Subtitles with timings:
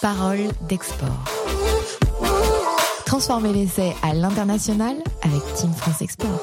[0.00, 1.24] Parole d'export.
[3.04, 6.40] Transformer l'essai à l'international avec Team France Export.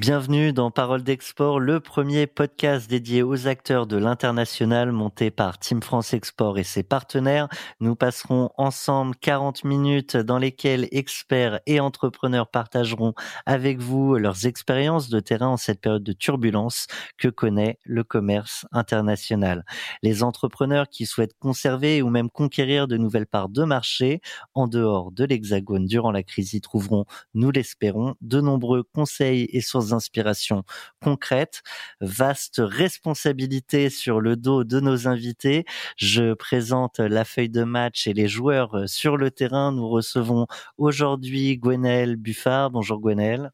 [0.00, 5.82] Bienvenue dans Parole d'Export, le premier podcast dédié aux acteurs de l'international monté par Team
[5.82, 7.50] France Export et ses partenaires.
[7.80, 13.12] Nous passerons ensemble 40 minutes dans lesquelles experts et entrepreneurs partageront
[13.44, 16.86] avec vous leurs expériences de terrain en cette période de turbulence
[17.18, 19.66] que connaît le commerce international.
[20.02, 24.22] Les entrepreneurs qui souhaitent conserver ou même conquérir de nouvelles parts de marché
[24.54, 29.60] en dehors de l'Hexagone durant la crise y trouveront, nous l'espérons, de nombreux conseils et
[29.60, 30.64] sources inspirations
[31.02, 31.62] concrètes,
[32.00, 35.64] vaste responsabilité sur le dos de nos invités.
[35.96, 39.72] Je présente la feuille de match et les joueurs sur le terrain.
[39.72, 40.46] Nous recevons
[40.78, 42.70] aujourd'hui Gwenelle Buffard.
[42.70, 43.50] Bonjour Gwenelle.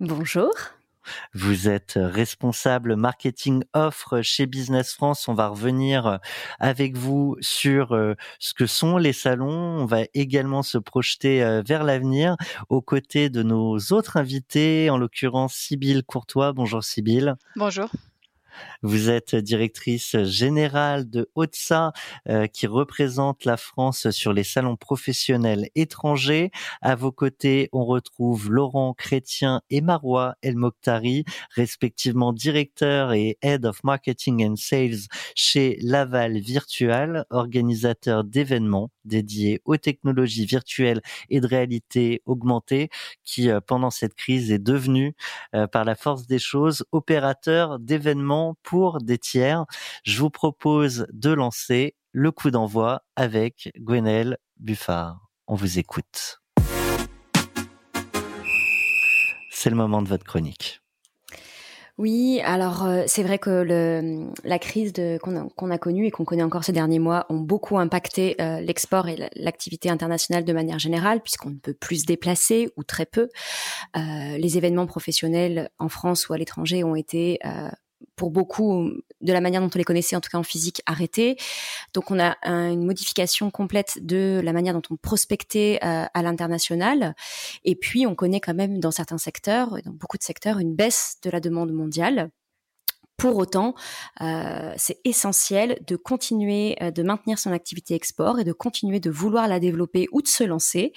[0.00, 0.52] Bonjour.
[1.34, 5.28] Vous êtes responsable marketing offre chez Business France.
[5.28, 6.18] On va revenir
[6.58, 9.48] avec vous sur euh, ce que sont les salons.
[9.48, 12.36] On va également se projeter euh, vers l'avenir
[12.68, 16.52] aux côtés de nos autres invités, en l'occurrence Sybille Courtois.
[16.52, 17.34] Bonjour Sybille.
[17.56, 17.90] Bonjour.
[18.82, 21.92] Vous êtes directrice générale de OTSA,
[22.28, 26.50] euh, qui représente la France sur les salons professionnels étrangers.
[26.82, 33.66] À vos côtés, on retrouve Laurent Chrétien et Marois El Mokhtari, respectivement directeur et Head
[33.66, 41.46] of Marketing and Sales chez Laval Virtual, organisateur d'événements dédiés aux technologies virtuelles et de
[41.46, 42.90] réalité augmentée,
[43.24, 45.14] qui euh, pendant cette crise est devenu,
[45.54, 49.64] euh, par la force des choses, opérateur d'événements pour des tiers.
[50.04, 55.28] Je vous propose de lancer le coup d'envoi avec Gwenelle Buffard.
[55.46, 56.40] On vous écoute.
[59.50, 60.80] C'est le moment de votre chronique.
[61.98, 66.62] Oui, alors euh, c'est vrai que la crise qu'on a, connue et qu'on connaît encore
[66.62, 71.50] ces derniers mois ont beaucoup impacté euh, l'export et l'activité internationale de manière générale, puisqu'on
[71.50, 73.28] ne peut plus se déplacer ou très peu.
[73.96, 77.40] Euh, les événements professionnels en France ou à l'étranger ont été
[78.18, 78.90] pour beaucoup,
[79.22, 81.36] de la manière dont on les connaissait, en tout cas en physique, arrêté.
[81.94, 87.14] Donc on a une modification complète de la manière dont on prospectait euh, à l'international.
[87.64, 91.16] Et puis on connaît quand même dans certains secteurs, dans beaucoup de secteurs, une baisse
[91.22, 92.30] de la demande mondiale.
[93.18, 93.74] Pour autant,
[94.20, 99.10] euh, c'est essentiel de continuer euh, de maintenir son activité export et de continuer de
[99.10, 100.92] vouloir la développer ou de se lancer,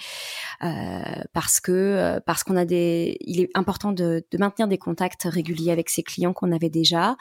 [0.62, 1.02] euh,
[1.32, 5.24] parce que euh, parce qu'on a des, il est important de, de, maintenir des contacts
[5.24, 7.16] réguliers avec ses clients qu'on avait déjà.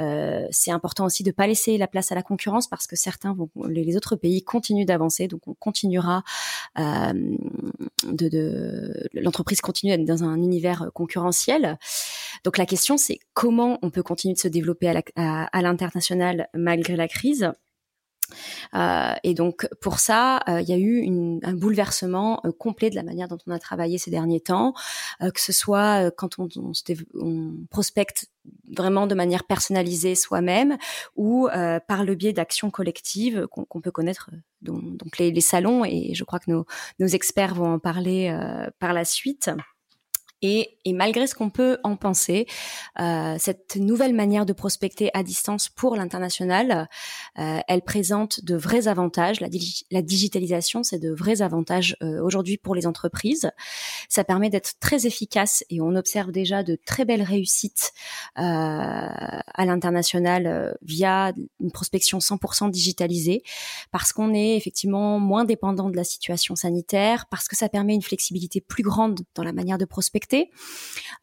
[0.00, 3.34] Euh, c'est important aussi de pas laisser la place à la concurrence parce que certains
[3.34, 6.24] vont, les autres pays continuent d'avancer, donc on continuera
[6.78, 7.12] euh,
[8.04, 11.78] de, de l'entreprise continue d'être dans un univers concurrentiel.
[12.44, 17.08] Donc la question c'est comment on peut continuer de se développer à l'international malgré la
[17.08, 17.50] crise.
[18.74, 21.06] Euh, et donc pour ça, euh, il y a eu
[21.42, 24.74] un bouleversement euh, complet de la manière dont on a travaillé ces derniers temps,
[25.20, 26.48] que ce soit quand on,
[27.70, 28.26] prospecte
[28.76, 30.76] vraiment de manière personnalisée soi-même
[31.16, 31.48] ou
[31.88, 34.30] par le biais d'actions collectives qu'on peut connaître,
[34.62, 35.84] donc, les, salons.
[35.84, 38.34] Et je crois que nos experts vont en parler
[38.78, 39.50] par la suite.
[40.42, 42.46] Et, et malgré ce qu'on peut en penser,
[43.00, 46.88] euh, cette nouvelle manière de prospecter à distance pour l'international,
[47.38, 49.40] euh, elle présente de vrais avantages.
[49.40, 53.50] La, digitalisation, c'est de vrais avantages euh, aujourd'hui pour les entreprises.
[54.08, 57.92] Ça permet d'être très efficace et on observe déjà de très belles réussites
[58.38, 63.42] euh, à l'international euh, via une prospection 100% digitalisée,
[63.90, 68.02] parce qu'on est effectivement moins dépendant de la situation sanitaire, parce que ça permet une
[68.02, 70.25] flexibilité plus grande dans la manière de prospecter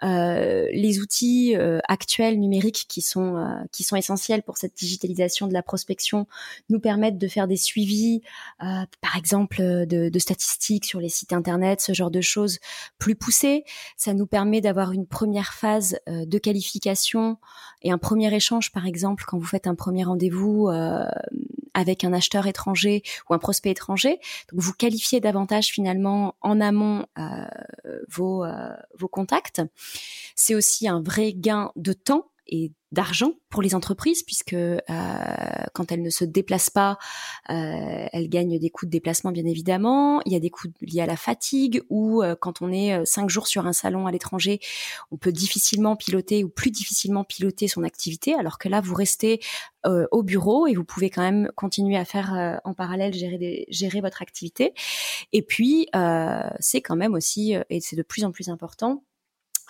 [0.03, 5.47] euh, les outils euh, actuels numériques qui sont euh, qui sont essentiels pour cette digitalisation
[5.47, 6.27] de la prospection
[6.69, 8.21] nous permettent de faire des suivis,
[8.59, 12.59] par exemple de, de, statistiques sur les sites internet, ce genre de choses
[12.97, 13.63] plus poussées.
[13.97, 17.37] Ça nous permet d'avoir une première phase de qualification
[17.81, 20.69] et un premier échange, par exemple, quand vous faites un premier rendez-vous
[21.73, 24.19] avec un acheteur étranger ou un prospect étranger.
[24.51, 27.45] Donc vous qualifiez davantage finalement en amont euh,
[28.09, 29.61] vos, euh, vos contacts.
[30.35, 34.77] C'est aussi un vrai gain de temps et d'argent pour les entreprises puisque euh,
[35.73, 36.97] quand elles ne se déplacent pas,
[37.49, 40.21] euh, elles gagnent des coûts de déplacement bien évidemment.
[40.25, 43.05] Il y a des coûts liés à la fatigue ou euh, quand on est euh,
[43.05, 44.59] cinq jours sur un salon à l'étranger,
[45.11, 49.39] on peut difficilement piloter ou plus difficilement piloter son activité, alors que là vous restez
[49.85, 53.65] euh, au bureau et vous pouvez quand même continuer à faire en parallèle gérer des,
[53.69, 54.73] gérer votre activité.
[55.31, 55.87] Et puis
[56.59, 59.03] c'est quand même aussi et c'est de plus en plus important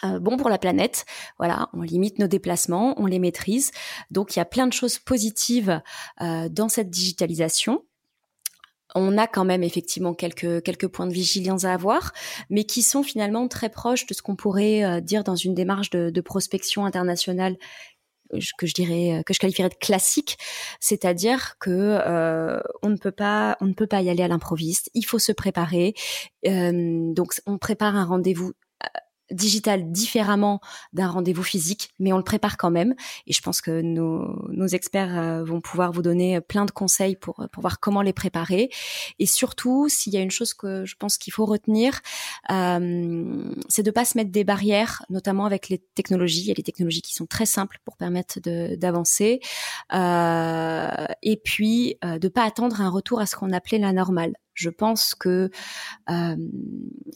[0.04, 1.06] bon pour la planète.
[1.38, 3.72] Voilà, on limite nos déplacements, on les maîtrise.
[4.12, 5.82] Donc il y a plein de choses positives
[6.20, 7.84] dans cette digitalisation
[8.96, 12.14] on a quand même effectivement quelques quelques points de vigilance à avoir,
[12.50, 15.90] mais qui sont finalement très proches de ce qu'on pourrait euh, dire dans une démarche
[15.90, 17.58] de, prospection internationale
[18.58, 20.38] que je dirais que je qualifierais de classique,
[20.80, 24.90] c'est-à-dire que euh, on ne peut pas on ne peut pas y aller à l'improviste,
[24.94, 25.94] il faut se préparer.
[26.48, 28.54] Euh, donc on prépare un rendez-vous
[29.32, 30.60] digital différemment
[30.94, 32.96] d'un rendez-vous physique, mais on le prépare quand même.
[33.28, 37.36] Et je pense que nos, experts euh, vont pouvoir vous donner plein de conseils pour,
[37.52, 38.70] pour voir comment les préparer.
[39.20, 42.00] Et surtout, s'il y a une chose que je pense qu'il faut retenir,
[42.52, 46.42] euh, c'est de pas se mettre des barrières, notamment avec les technologies.
[46.42, 49.40] Il y a des technologies qui sont très simples pour permettre d'avancer.
[49.94, 54.34] Euh, et puis, euh, de pas attendre un retour à ce qu'on appelait la normale.
[54.54, 55.50] Je pense que
[56.10, 56.36] euh,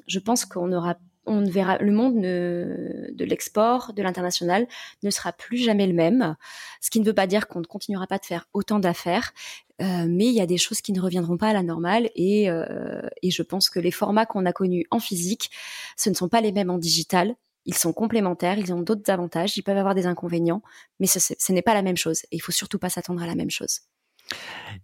[0.08, 0.96] je pense qu'on aura
[1.28, 4.68] on verra le monde de l'export, de l'international
[5.04, 6.36] ne sera plus jamais le même.
[6.82, 9.34] Ce qui ne veut pas dire qu'on ne continuera pas de faire autant d'affaires,
[9.82, 12.50] euh, mais il y a des choses qui ne reviendront pas à la normale et,
[12.50, 15.52] euh, et je pense que les formats qu'on a connus en physique,
[15.96, 17.36] ce ne sont pas les mêmes en digital.
[17.66, 20.64] Ils sont complémentaires, ils ont d'autres avantages, ils peuvent avoir des inconvénients,
[21.00, 23.28] mais ce, ce n'est pas la même chose et il faut surtout pas s'attendre à
[23.28, 23.82] la même chose.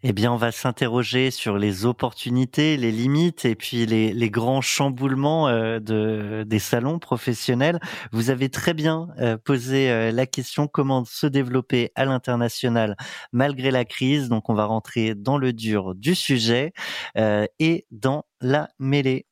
[0.06, 5.48] Eh bien, on va s'interroger sur les opportunités, les limites et puis les, grands chamboulements
[5.48, 7.80] euh, de, des salons professionnels.
[8.12, 12.98] Vous avez très bien euh, posé euh, la question comment se développer à l'international
[13.31, 14.28] malgré la crise.
[14.28, 16.74] Donc, on va rentrer dans le dur du sujet
[17.16, 19.25] et dans la mêlée.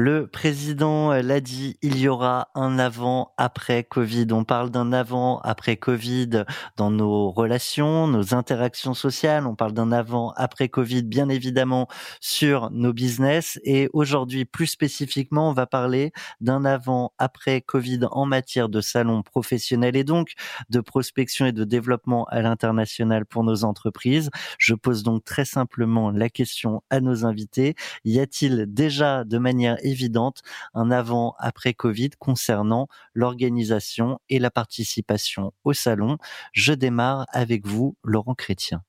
[0.00, 4.28] Le président l'a dit, il y aura un avant-après Covid.
[4.30, 6.44] On parle d'un avant-après Covid
[6.76, 9.44] dans nos relations, nos interactions sociales.
[9.44, 11.88] On parle d'un avant-après Covid, bien évidemment,
[12.20, 13.58] sur nos business.
[13.64, 19.96] Et aujourd'hui, plus spécifiquement, on va parler d'un avant-après Covid en matière de salon professionnel
[19.96, 20.34] et donc
[20.70, 24.30] de prospection et de développement à l'international pour nos entreprises.
[24.58, 27.74] Je pose donc très simplement la question à nos invités.
[28.04, 30.42] Y a-t-il déjà de manière évidente
[30.74, 36.18] un avant-après Covid concernant l'organisation et la participation au salon.
[36.52, 38.82] Je démarre avec vous, Laurent Chrétien.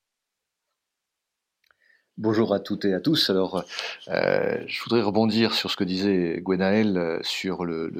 [2.21, 3.29] Bonjour à toutes et à tous.
[3.29, 3.63] Alors,
[4.09, 7.93] euh, je voudrais rebondir sur ce que disait Gwenaël euh, sur le,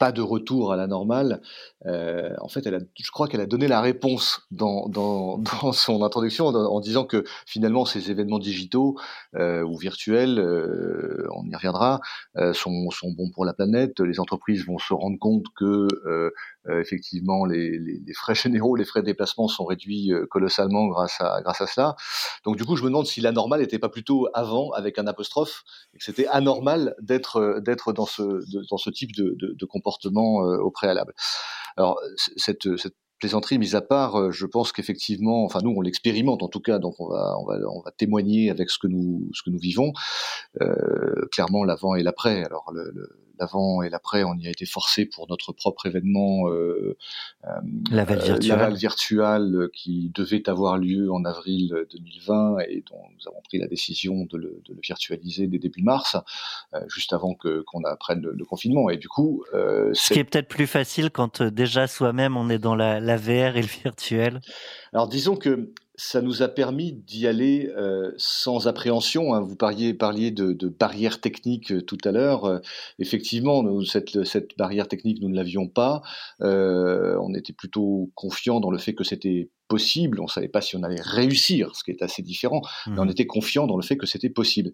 [0.00, 1.40] pas de retour à la normale.
[1.86, 4.90] Euh, en fait, elle a, je crois qu'elle a donné la réponse dans,
[5.72, 8.98] son introduction en, disant que finalement ces événements digitaux
[9.36, 10.40] ou virtuels,
[11.32, 12.00] on y reviendra,
[12.54, 14.00] sont, sont bons pour la planète.
[14.00, 16.30] Les entreprises vont se rendre compte que euh,
[16.70, 21.20] effectivement, les, les, les, frais généraux, les frais de déplacement sont réduits euh, colossalement grâce
[21.20, 21.96] à, grâce à cela.
[22.44, 25.06] Donc du coup, je me demande si la normale n'était pas plutôt avant avec un
[25.06, 25.64] apostrophe,
[25.94, 28.22] et que c'était anormal d'être euh, d'être dans ce
[28.70, 31.14] dans ce type de, de, de comportement au préalable.
[31.76, 31.98] Alors
[32.36, 36.60] cette, cette plaisanterie mise à part, je pense qu'effectivement, enfin nous on l'expérimente en tout
[36.60, 39.50] cas, donc on va on va on va témoigner avec ce que nous ce que
[39.50, 39.92] nous vivons.
[40.60, 42.44] Euh, clairement l'avant et l'après.
[42.44, 43.08] Alors le, le
[43.42, 46.96] l'avant et l'après, on y a été forcé pour notre propre événement euh,
[47.44, 47.48] euh
[47.90, 48.74] Laval virtuel.
[48.74, 54.24] virtual qui devait avoir lieu en avril 2020 et dont nous avons pris la décision
[54.24, 56.16] de le, de le virtualiser dès début mars,
[56.74, 58.90] euh, juste avant que qu'on apprenne le, le, confinement.
[58.90, 62.48] Et du coup, euh, ce qui est peut-être plus facile quand euh, déjà soi-même on
[62.48, 64.40] est dans la, la VR et le virtuel.
[64.92, 65.72] Alors disons que
[66.02, 69.34] ça nous a permis d'y aller euh, sans appréhension.
[69.34, 69.40] Hein.
[69.40, 72.44] Vous parliez, parliez de, de barrières techniques euh, tout à l'heure.
[72.44, 72.58] Euh,
[72.98, 76.02] effectivement, nous, cette, cette, barrière technique, nous ne l'avions pas.
[76.40, 80.20] On était plutôt confiant dans le fait que c'était possible.
[80.20, 83.10] On savait pas si on allait réussir, ce qui est assez différent, mais on mmh.
[83.10, 84.72] était confiant dans le fait que c'était possible.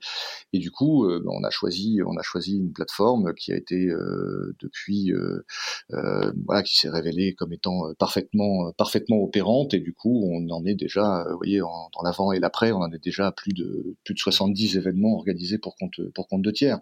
[0.53, 3.87] Et du coup, euh, on a choisi, on a choisi une plateforme qui a été
[3.87, 5.45] euh, depuis, euh,
[5.93, 9.75] euh voilà, qui s'est révélée comme étant parfaitement, parfaitement opérante.
[9.75, 12.79] Et du coup, on en est déjà, vous voyez, en, dans l'avant et l'après, on
[12.79, 16.43] en est déjà à plus de plus de 70 événements organisés pour compte pour compte
[16.43, 16.79] de tiers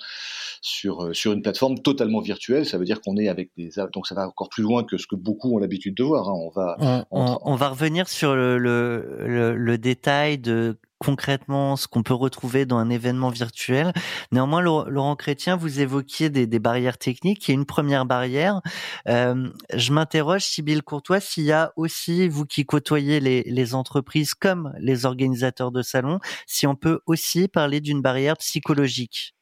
[0.62, 2.66] sur sur une plateforme totalement virtuelle.
[2.66, 5.06] Ça veut dire qu'on est avec des donc ça va encore plus loin que ce
[5.06, 6.28] que beaucoup ont l'habitude de voir.
[6.28, 6.34] Hein.
[6.34, 12.64] On va on, on va revenir sur le, détail de concrètement ce qu'on peut retrouver
[12.64, 13.92] dans un événement virtuel.
[14.32, 17.46] Néanmoins, Laurent Chrétien, vous évoquiez des, des barrières techniques.
[17.46, 18.60] Il y a une première barrière.
[19.08, 24.34] Euh, je m'interroge, Sybille Courtois, s'il y a aussi, vous qui côtoyez les, les entreprises
[24.34, 29.36] comme les organisateurs de salons, si on peut aussi parler d'une barrière psychologique.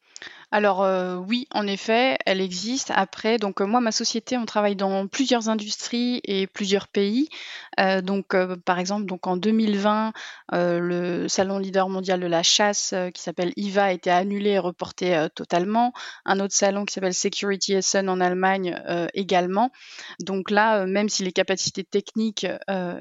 [0.55, 2.93] Alors euh, oui, en effet, elle existe.
[2.95, 7.29] Après, donc euh, moi, ma société, on travaille dans plusieurs industries et plusieurs pays.
[7.81, 10.13] Euh, donc par exemple, donc en 2020,
[10.53, 15.27] le salon leader mondial de la chasse qui s'appelle IVA a été annulé et reporté
[15.35, 15.93] totalement.
[16.25, 18.81] Un autre salon qui s'appelle Security Essen en Allemagne
[19.13, 19.73] également.
[20.21, 22.47] Donc là, même si les capacités techniques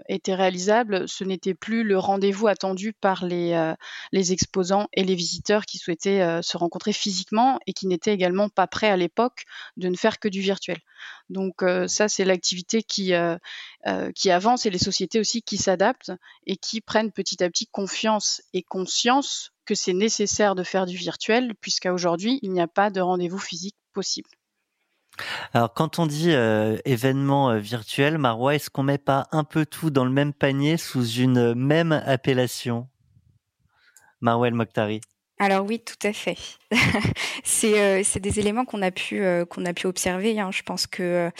[0.10, 3.75] étaient réalisables, ce n'était plus le rendez-vous attendu par les,
[4.12, 8.67] les exposants et les visiteurs qui souhaitaient se rencontrer physiquement et qui n'étaient également pas
[8.67, 9.43] prêts à l'époque
[9.77, 10.79] de ne faire que du virtuel.
[11.29, 13.38] Donc euh, ça, c'est l'activité qui, euh,
[13.88, 16.12] euh, qui avance et les sociétés aussi qui s'adaptent
[16.45, 20.97] et qui prennent petit à petit confiance et conscience que c'est nécessaire de faire du
[20.97, 24.29] virtuel puisqu'à aujourd'hui, il n'y a pas de rendez-vous physique possible.
[25.53, 30.05] Alors, quand on dit événement virtuel, Marois, est-ce qu'on met pas un peu tout dans
[30.05, 32.89] le même panier sous une même appellation?
[34.21, 35.01] Marois El Mokhtari
[35.39, 36.37] alors oui, tout à fait.
[37.65, 40.37] Euh, c'est des éléments qu'on a pu euh, qu'on a pu observer.
[40.37, 40.49] Hein.
[40.51, 41.31] Je pense que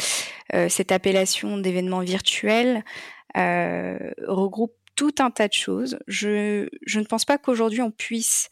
[0.54, 2.86] euh, cette appellation d'événement virtuel
[3.36, 6.00] regroupe tout un tas de choses.
[6.08, 8.50] Je ne pense pas qu'aujourd'hui on puisse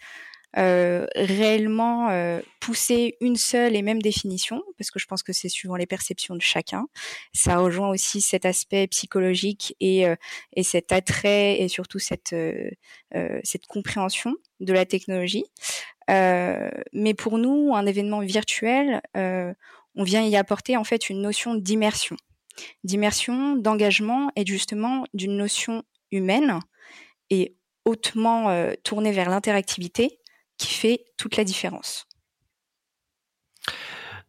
[0.58, 5.48] euh, réellement euh, pousser une seule et même définition, parce que je pense que c'est
[5.48, 6.88] suivant les perceptions de chacun.
[7.34, 10.16] Ça rejoint aussi cet aspect psychologique et, euh,
[10.54, 12.36] et cet attrait et surtout cette,
[13.44, 15.46] cette compréhension de la technologie.
[16.10, 22.18] mais pour nous, un événement virtuel, on vient y apporter en fait une notion d'immersion,
[22.84, 26.60] d'immersion, d'engagement et justement d'une notion humaine
[27.30, 27.56] et
[27.86, 28.54] hautement
[28.84, 30.21] tournée vers l'interactivité
[30.62, 32.08] qui fait toute la différence.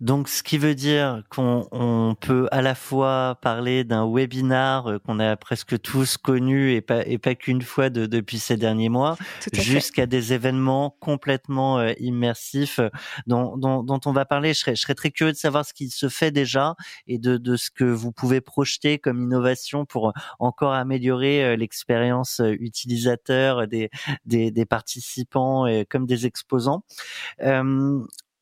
[0.02, 5.20] Donc, ce qui veut dire qu'on peut à la fois parler d'un webinar euh, qu'on
[5.20, 9.16] a presque tous connu et pas, et pas qu'une fois depuis ces derniers mois,
[9.52, 12.88] jusqu'à des événements complètement euh, immersifs euh,
[13.28, 14.54] dont, on va parler.
[14.54, 16.74] Je serais, je serais très curieux de savoir ce qui se fait déjà
[17.06, 23.68] et de, de ce que vous pouvez projeter comme innovation pour encore améliorer l'expérience utilisateur
[23.68, 23.88] des,
[24.24, 26.82] des, des participants et comme des exposants.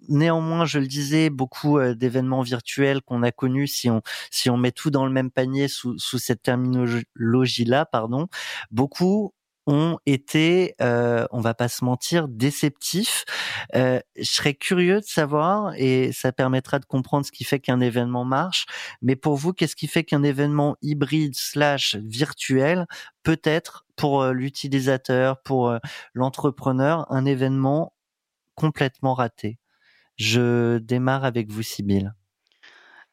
[0.08, 4.56] Néanmoins, je le disais, beaucoup euh, d'événements virtuels qu'on a connus, si on si on
[4.56, 8.28] met tout dans le même panier sous, sous cette terminologie-là, pardon,
[8.70, 9.34] beaucoup
[9.66, 13.24] ont été, euh, on va pas se mentir, déceptifs.
[13.76, 17.80] Euh, je serais curieux de savoir, et ça permettra de comprendre ce qui fait qu'un
[17.80, 18.66] événement marche.
[19.02, 22.86] Mais pour vous, qu'est-ce qui fait qu'un événement hybride slash virtuel
[23.22, 25.76] peut être pour euh, l'utilisateur, pour
[26.14, 27.92] l'entrepreneur, un événement
[28.56, 29.58] complètement raté?
[30.20, 32.12] Je démarre avec vous, Sybille.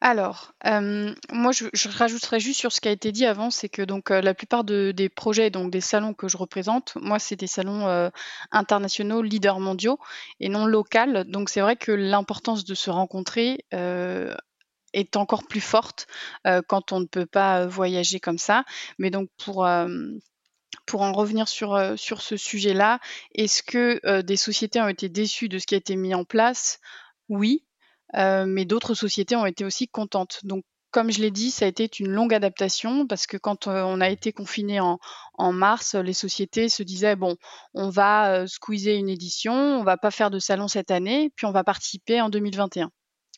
[0.00, 3.82] Alors, euh, moi, je, rajouterais juste sur ce qui a été dit avant, c'est que
[3.82, 7.48] donc euh, la plupart des projets, donc des salons que je représente, moi, c'est des
[7.48, 8.10] salons euh,
[8.52, 9.98] internationaux, leaders mondiaux
[10.38, 11.24] et non locaux.
[11.26, 13.64] Donc, c'est vrai que l'importance de se rencontrer
[14.92, 16.06] est encore plus forte
[16.68, 18.64] quand on ne peut pas voyager comme ça.
[18.98, 19.66] Mais donc, pour
[20.86, 22.98] pour en revenir sur, sur ce sujet-là,
[23.34, 26.80] est-ce que des sociétés ont été déçues de ce qui a été mis en place?
[27.28, 27.64] Oui,
[28.14, 30.40] mais d'autres sociétés ont été aussi contentes.
[30.44, 34.00] Donc, comme je l'ai dit, ça a été une longue adaptation parce que quand on
[34.00, 34.98] a été confiné en,
[35.34, 37.36] en, mars, les sociétés se disaient bon,
[37.74, 41.52] on va squeezer une édition, on va pas faire de salon cette année, puis on
[41.52, 42.90] va participer en 2021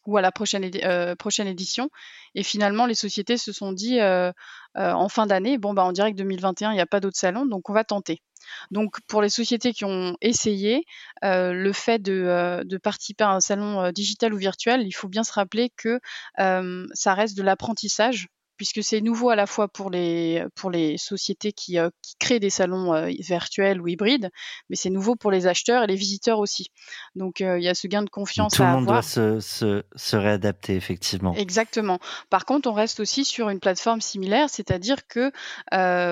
[0.06, 1.90] ou à la prochaine, euh, prochaine édition.
[2.34, 4.32] Et finalement, les sociétés se sont dit euh,
[4.76, 7.18] euh, en fin d'année, bon, bah, on dirait que 2021, il n'y a pas d'autres
[7.18, 8.22] salons, donc on va tenter.
[8.70, 10.84] Donc pour les sociétés qui ont essayé,
[11.22, 15.32] le fait de, de, participer à un salon digital ou virtuel, il faut bien se
[15.32, 16.00] rappeler que
[16.38, 18.28] ça reste de l'apprentissage
[18.60, 22.40] puisque c'est nouveau à la fois pour les, pour les sociétés qui, euh, qui créent
[22.40, 24.28] des salons euh, virtuels ou hybrides,
[24.68, 26.70] mais c'est nouveau pour les acheteurs et les visiteurs aussi.
[27.14, 28.80] Donc euh, il y a ce gain de confiance Tout à avoir.
[28.80, 31.32] Tout le monde doit se, se, se, réadapter, effectivement.
[31.32, 32.00] Exactement.
[32.28, 35.32] Par contre, on reste aussi sur une plateforme similaire, c'est-à-dire que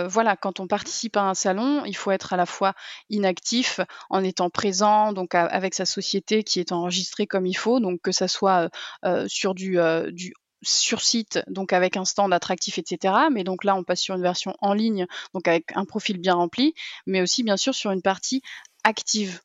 [0.08, 2.72] voilà, quand on participe à un salon, il faut être à la fois
[3.10, 8.00] inactif en étant présent, donc avec sa société qui est enregistrée comme il faut, donc
[8.00, 8.70] que ça soit
[9.26, 9.78] sur du,
[10.12, 13.14] du sur site, donc avec un stand attractif, etc.
[13.32, 16.34] Mais donc là, on passe sur une version en ligne, donc avec un profil bien
[16.34, 16.74] rempli,
[17.06, 18.42] mais aussi bien sûr sur une partie
[18.84, 19.40] active.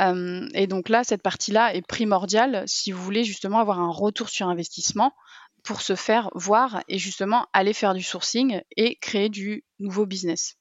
[0.00, 4.28] Euh, et donc là, cette partie-là est primordiale si vous voulez justement avoir un retour
[4.28, 5.12] sur investissement
[5.64, 10.56] pour se faire voir et justement aller faire du sourcing et créer du nouveau business.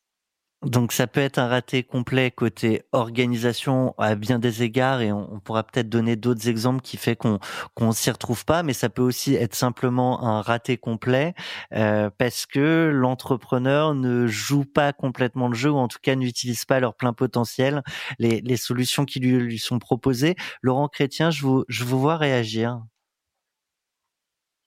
[0.66, 5.40] Donc ça peut être un raté complet côté organisation à bien des égards et on,
[5.40, 7.38] pourra peut-être donner d'autres exemples qui fait qu'on
[7.76, 11.36] qu'on s'y retrouve pas, mais ça peut aussi être simplement un raté complet
[11.74, 16.66] euh, parce que l'entrepreneur ne joue pas complètement le jeu ou en tout cas n'utilise
[16.66, 17.84] pas leur plein potentiel,
[18.18, 20.36] les, solutions qui lui, lui sont proposées.
[20.64, 22.82] Laurent Chrétien, je vous je vous vois réagir.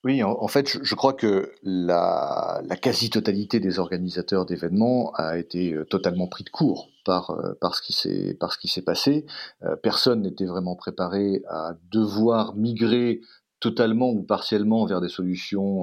[0.03, 6.27] Oui, en, fait, je, crois que la, quasi-totalité des organisateurs d'événements a été euh, totalement
[6.27, 9.27] pris de court par, euh, par ce qui s'est par ce qui s'est passé.
[9.63, 13.21] Euh, personne n'était vraiment préparé à devoir migrer
[13.61, 15.83] totalement ou partiellement vers des solutions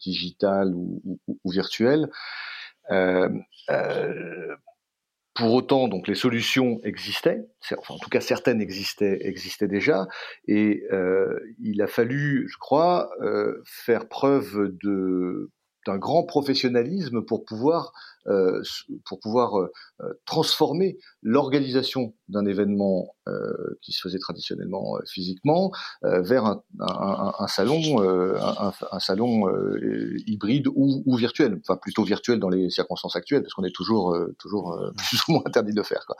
[0.00, 2.08] digitales ou, ou virtuelles.
[5.34, 7.44] Pour autant, donc les solutions existaient,
[7.88, 10.06] en tout cas certaines existaient, existaient déjà,
[10.46, 15.50] et euh, il a fallu, je crois, euh, faire preuve de
[15.86, 17.92] d'un grand professionnalisme pour pouvoir
[18.26, 18.62] euh,
[19.04, 25.72] pour pouvoir euh, euh, transformer l'organisation d'un événement euh, qui se faisait traditionnellement physiquement
[26.02, 29.46] vers un, un, un salon un, un, salon
[30.26, 34.16] hybride ou, ou, virtuel enfin plutôt virtuel dans les circonstances actuelles parce qu'on est toujours
[34.38, 36.16] toujours plus ou moins interdit de faire quoi.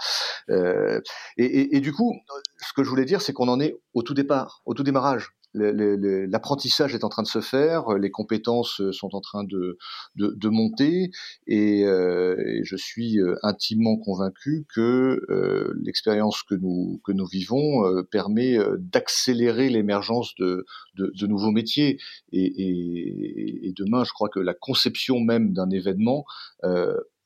[1.38, 2.14] Et, et, et, du coup
[2.58, 5.30] ce que je voulais dire c'est qu'on en est au tout départ au tout démarrage
[5.54, 9.78] l'apprentissage est en train de se faire, les compétences sont en train de,
[10.16, 11.10] de, monter,
[11.46, 18.04] et, euh, je suis euh, intimement convaincu que euh, l'expérience que nous, que nous vivons
[18.10, 20.64] permet d'accélérer l'émergence de,
[20.96, 21.98] de, nouveaux métiers.
[22.32, 26.24] Et, et, demain, je crois que la conception même d'un événement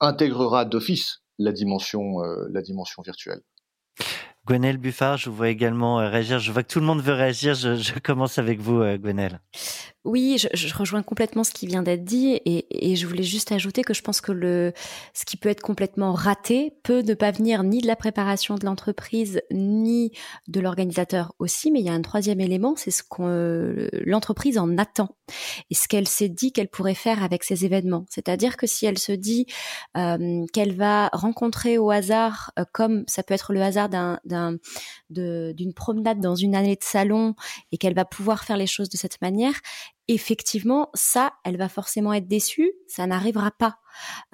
[0.01, 2.21] intégrera d'office la dimension,
[2.51, 3.43] la dimension virtuelle.
[4.49, 6.39] Gwenelle Buffard, je vous vois également euh, réagir.
[6.39, 7.55] Je vois que tout le monde veut réagir.
[7.55, 9.41] Je, je commence avec vous, euh, Gwenelle.
[10.05, 13.83] Oui, je, rejoins complètement ce qui vient d'être dit et, et, je voulais juste ajouter
[13.83, 14.73] que je pense que le,
[15.13, 18.65] ce qui peut être complètement raté peut ne pas venir ni de la préparation de
[18.65, 20.13] l'entreprise ni
[20.47, 24.79] de l'organisateur aussi, mais il y a un troisième élément, c'est ce que l'entreprise en
[24.79, 25.17] attend
[25.71, 28.07] et ce qu'elle s'est dit qu'elle pourrait faire avec ces événements.
[28.09, 29.47] C'est-à-dire que si elle se dit
[29.97, 34.19] euh, qu'elle va rencontrer au hasard, euh, comme ça peut être le hasard d'un,
[35.11, 37.35] d'une promenade dans une année de salon
[37.73, 39.55] et qu'elle va pouvoir faire les choses de cette manière,
[40.09, 43.79] effectivement, ça, elle va forcément être déçue, ça n'arrivera pas.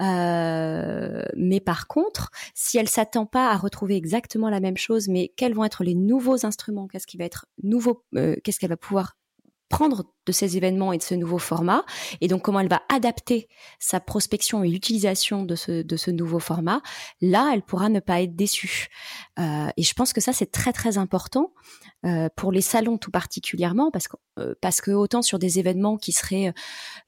[0.01, 5.33] Euh, mais par contre, si elle s'attend pas à retrouver exactement la même chose, mais
[5.35, 8.77] quels vont être les nouveaux instruments, qu'est-ce qui va être nouveau, euh, qu'est-ce qu'elle va
[8.77, 9.17] pouvoir
[9.69, 11.83] prendre de ces événements et de ce nouveau format,
[12.21, 13.47] et donc comment elle va adapter
[13.79, 16.81] sa prospection et l'utilisation de ce, de ce nouveau format,
[17.19, 18.87] là, elle pourra ne pas être déçue.
[19.39, 21.53] Euh, et je pense que ça, c'est très très important
[22.05, 25.97] euh, pour les salons tout particulièrement, parce que, euh, parce que autant sur des événements
[25.97, 26.53] qui seraient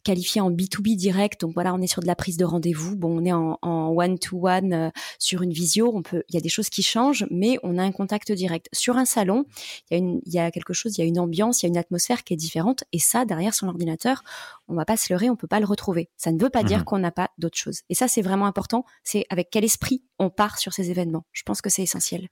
[0.03, 3.21] qualifiés en B2B direct, donc voilà, on est sur de la prise de rendez-vous, bon,
[3.21, 3.57] on est en,
[3.89, 7.77] one-to-one sur une visio, on peut, il y a des choses qui changent, mais on
[7.77, 8.67] a un contact direct.
[8.73, 9.45] Sur un salon,
[9.89, 11.65] il y a, une, il y a quelque chose, il y a une ambiance, il
[11.65, 14.23] y a une atmosphère qui est différente, et ça, derrière son ordinateur,
[14.67, 16.09] on va pas se leurrer, on peut pas le retrouver.
[16.17, 16.83] Ça ne veut pas dire mhm.
[16.85, 17.81] qu'on n'a pas d'autres choses.
[17.89, 18.85] Et ça, c'est vraiment important.
[19.03, 21.25] C'est avec quel esprit on part sur ces événements.
[21.31, 22.29] Je pense que c'est essentiel.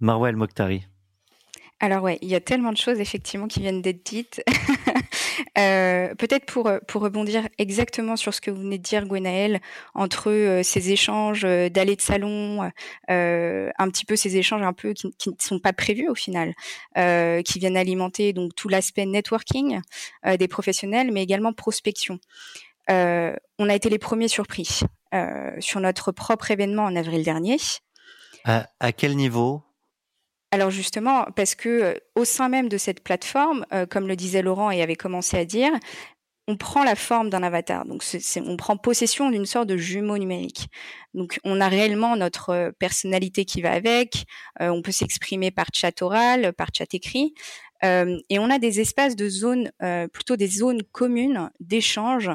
[0.00, 0.86] Marwa El Mokhtari.
[1.82, 4.40] Alors ouais, il y a tellement de choses effectivement qui viennent d'être dites.
[5.58, 9.60] euh, Peut-être pour pour rebondir exactement sur ce que vous venez de dire, Gwenaël,
[9.94, 12.70] entre euh, ces échanges euh, d'allées de salon,
[13.10, 16.54] euh, un petit peu ces échanges un peu qui, ne sont pas prévus au final,
[16.98, 19.80] euh, qui viennent alimenter donc tout l'aspect networking
[20.38, 22.20] des professionnels, mais également prospection.
[22.88, 24.82] on a été les premiers surpris
[25.58, 27.56] sur notre propre événement en avril dernier.
[28.44, 29.64] à quel niveau?
[30.52, 34.42] Alors justement, parce que euh, au sein même de cette plateforme, euh, comme le disait
[34.42, 35.72] Laurent et avait commencé à dire,
[36.46, 37.86] on prend la forme d'un avatar.
[37.86, 38.04] Donc,
[38.36, 40.66] on prend possession d'une sorte de jumeau numérique.
[41.14, 44.26] Donc, on a réellement notre euh, personnalité qui va avec.
[44.60, 47.34] on peut s'exprimer par chat oral, par chat écrit,
[47.84, 49.72] et on a des espaces de zones,
[50.12, 52.30] plutôt des zones communes d'échange,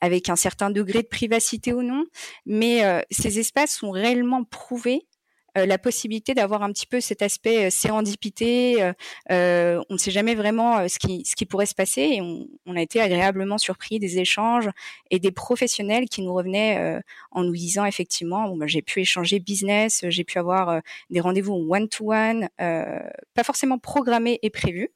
[0.00, 2.04] avec un certain degré de privacité ou non.
[2.46, 5.11] Mais ces espaces sont réellement prouvés euh,
[5.54, 8.92] la possibilité d'avoir un petit peu cet aspect euh, sérendipité.
[9.30, 12.48] Euh, on ne sait jamais vraiment ce qui, ce qui pourrait se passer et on,
[12.66, 14.68] on, a été agréablement surpris des échanges
[15.10, 19.38] et des professionnels qui nous revenaient en nous disant effectivement, bon, bah, j'ai pu échanger
[19.40, 24.90] business, j'ai pu avoir des rendez-vous one-to-one, pas forcément programmés et prévus,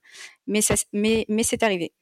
[0.47, 1.93] mais, ça, mais, mais c'est arrivé.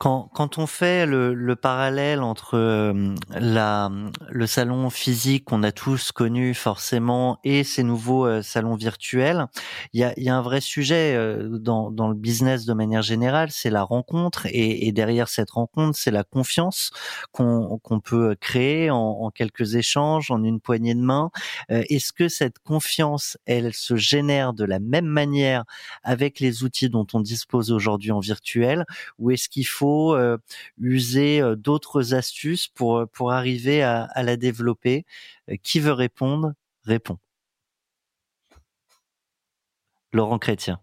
[0.00, 3.90] Quand, quand on fait le, le parallèle entre euh, la,
[4.30, 9.44] le salon physique qu'on a tous connu forcément et ces nouveaux euh, salons virtuels,
[9.92, 13.02] il y a, y a, un vrai sujet euh, dans, dans le business de manière
[13.02, 16.92] générale, c'est la rencontre et, et, derrière cette rencontre, c'est la confiance
[17.30, 21.30] qu'on qu'on peut créer en, en, quelques échanges, en une poignée de main.
[21.68, 25.64] Est-ce que cette confiance, elle se génère de la même manière
[26.02, 28.86] avec les outils dont on dispose aujourd'hui en virtuel
[29.18, 30.38] ou est-ce qu'il faut euh,
[30.80, 35.04] user euh, d'autres astuces pour euh, pour arriver à, la développer.
[35.62, 37.18] qui veut répondre Répond.
[40.12, 40.80] Laurent Chrétien.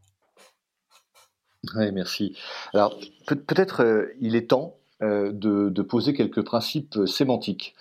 [1.75, 2.37] Oui, merci.
[2.73, 7.75] Alors peut-être il est temps de, poser quelques principes sémantiques.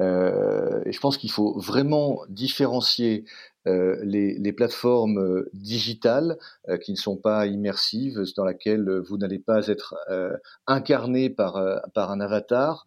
[0.00, 3.24] Euh, et je pense qu'il faut vraiment différencier
[3.66, 6.38] euh, les, les, plateformes euh, digitales
[6.70, 9.94] euh, qui ne sont pas immersives, dans laquelle vous n'allez pas être
[10.66, 11.62] incarné par,
[11.94, 12.84] par un avatar,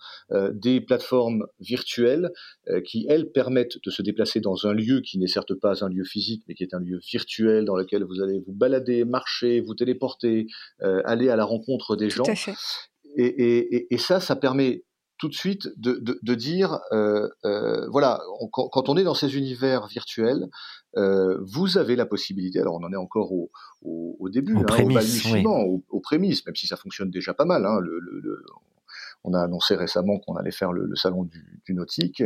[0.51, 2.31] des plateformes virtuelles
[2.85, 6.03] qui, elles, permettent de se déplacer dans un lieu qui n'est certes pas un lieu
[6.03, 9.75] physique, mais qui est un lieu virtuel dans lequel vous allez vous balader, marcher, vous
[9.75, 10.47] téléporter,
[10.79, 12.23] aller à la rencontre des gens.
[13.15, 14.83] Et, et, et, ça, ça permet
[15.23, 18.19] tout de suite de, de, de dire, euh, euh, voilà,
[18.51, 20.49] quand, quand, on est dans ces univers virtuels,
[20.97, 23.49] euh, vous avez la possibilité, alors on en est encore au,
[23.83, 25.45] au, au début, au, hein, prémices, oui.
[25.45, 27.65] aux, prémices, même si ça fonctionne déjà pas mal.
[27.65, 28.43] Hein, le, le,
[29.23, 32.21] on a annoncé récemment qu'on allait faire le, salon du, du nautique.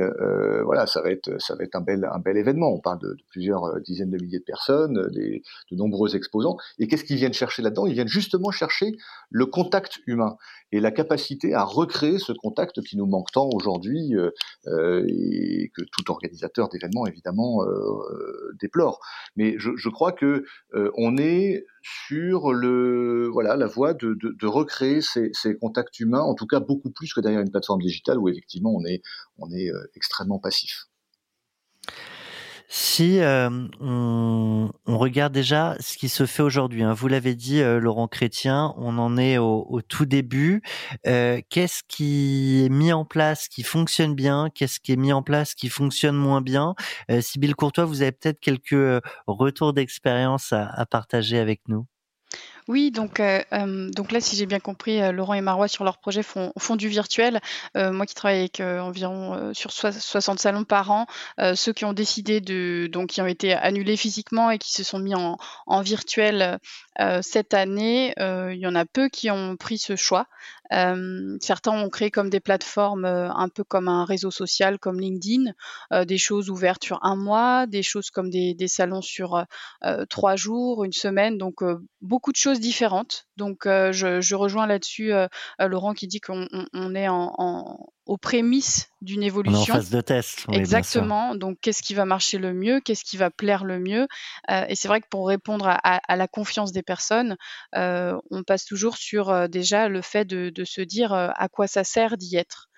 [0.65, 2.73] Voilà, ça va être ça va être un bel un bel événement.
[2.73, 6.57] On parle de, de plusieurs dizaines de milliers de personnes, des, de nombreux exposants.
[6.79, 7.85] Et qu'est-ce qu'ils viennent chercher là-dedans?
[7.85, 8.97] Ils viennent justement chercher
[9.29, 10.37] le contact humain
[10.71, 14.31] et la capacité à recréer ce contact qui nous manque tant aujourd'hui euh,
[14.67, 18.99] euh et que tout organisateur d'événements évidemment euh, déplore.
[19.35, 24.35] Mais je, je crois que euh, on est sur le voilà la voie de, de,
[24.37, 27.81] de recréer ces, ces, contacts humains, en tout cas beaucoup plus que derrière une plateforme
[27.81, 29.01] digitale où effectivement on est
[29.37, 30.87] on est euh, extrêmement passif.
[32.69, 33.49] Si euh,
[33.79, 38.09] on, on, regarde déjà ce qui se fait aujourd'hui, hein, vous l'avez dit, euh, Laurent
[38.09, 40.61] Chrétien, on en est au, au tout début.
[41.07, 44.49] Euh, qu'est-ce qui est mis en place qui fonctionne bien?
[44.53, 46.75] Qu'est-ce qui est mis en place qui fonctionne moins bien?
[47.09, 51.85] Euh, Sybille Courtois, vous avez peut-être quelques euh, retours d'expérience à, à partager avec nous
[52.67, 55.85] oui, donc, euh, euh, donc là, si j'ai bien compris, euh, Laurent et Marois sur
[55.85, 57.39] leur projet font, font du virtuel.
[57.75, 61.05] Moi qui travaille avec environ sur 60 salons par an,
[61.55, 64.99] ceux qui ont décidé de, donc qui ont été annulés physiquement et qui se sont
[64.99, 66.59] mis en, en virtuel
[67.21, 70.27] cette année, il y en a peu qui ont pris ce choix.
[70.69, 75.53] Certains ont créé comme des plateformes, un peu comme un réseau social comme LinkedIn,
[76.05, 79.45] des choses ouvertes sur un mois, des choses comme des, des salons sur
[80.09, 81.63] trois jours, une semaine, donc
[82.01, 83.27] beaucoup de choses différentes.
[83.37, 85.27] Donc, euh, je, je, rejoins là-dessus euh,
[85.61, 89.59] euh Laurent qui dit qu'on on, on est en, en, aux prémices d'une évolution.
[89.59, 90.45] On est en phase de test.
[90.47, 91.35] Oui, Exactement.
[91.35, 92.79] Donc, qu'est-ce qui va marcher le mieux?
[92.79, 94.07] Qu'est-ce qui va plaire le mieux?
[94.49, 97.35] Euh, Et c'est vrai que pour répondre à, à, à, la confiance des personnes,
[97.75, 101.67] euh, on passe toujours sur euh, déjà le fait de, de se dire à quoi
[101.67, 102.69] ça sert d'y être.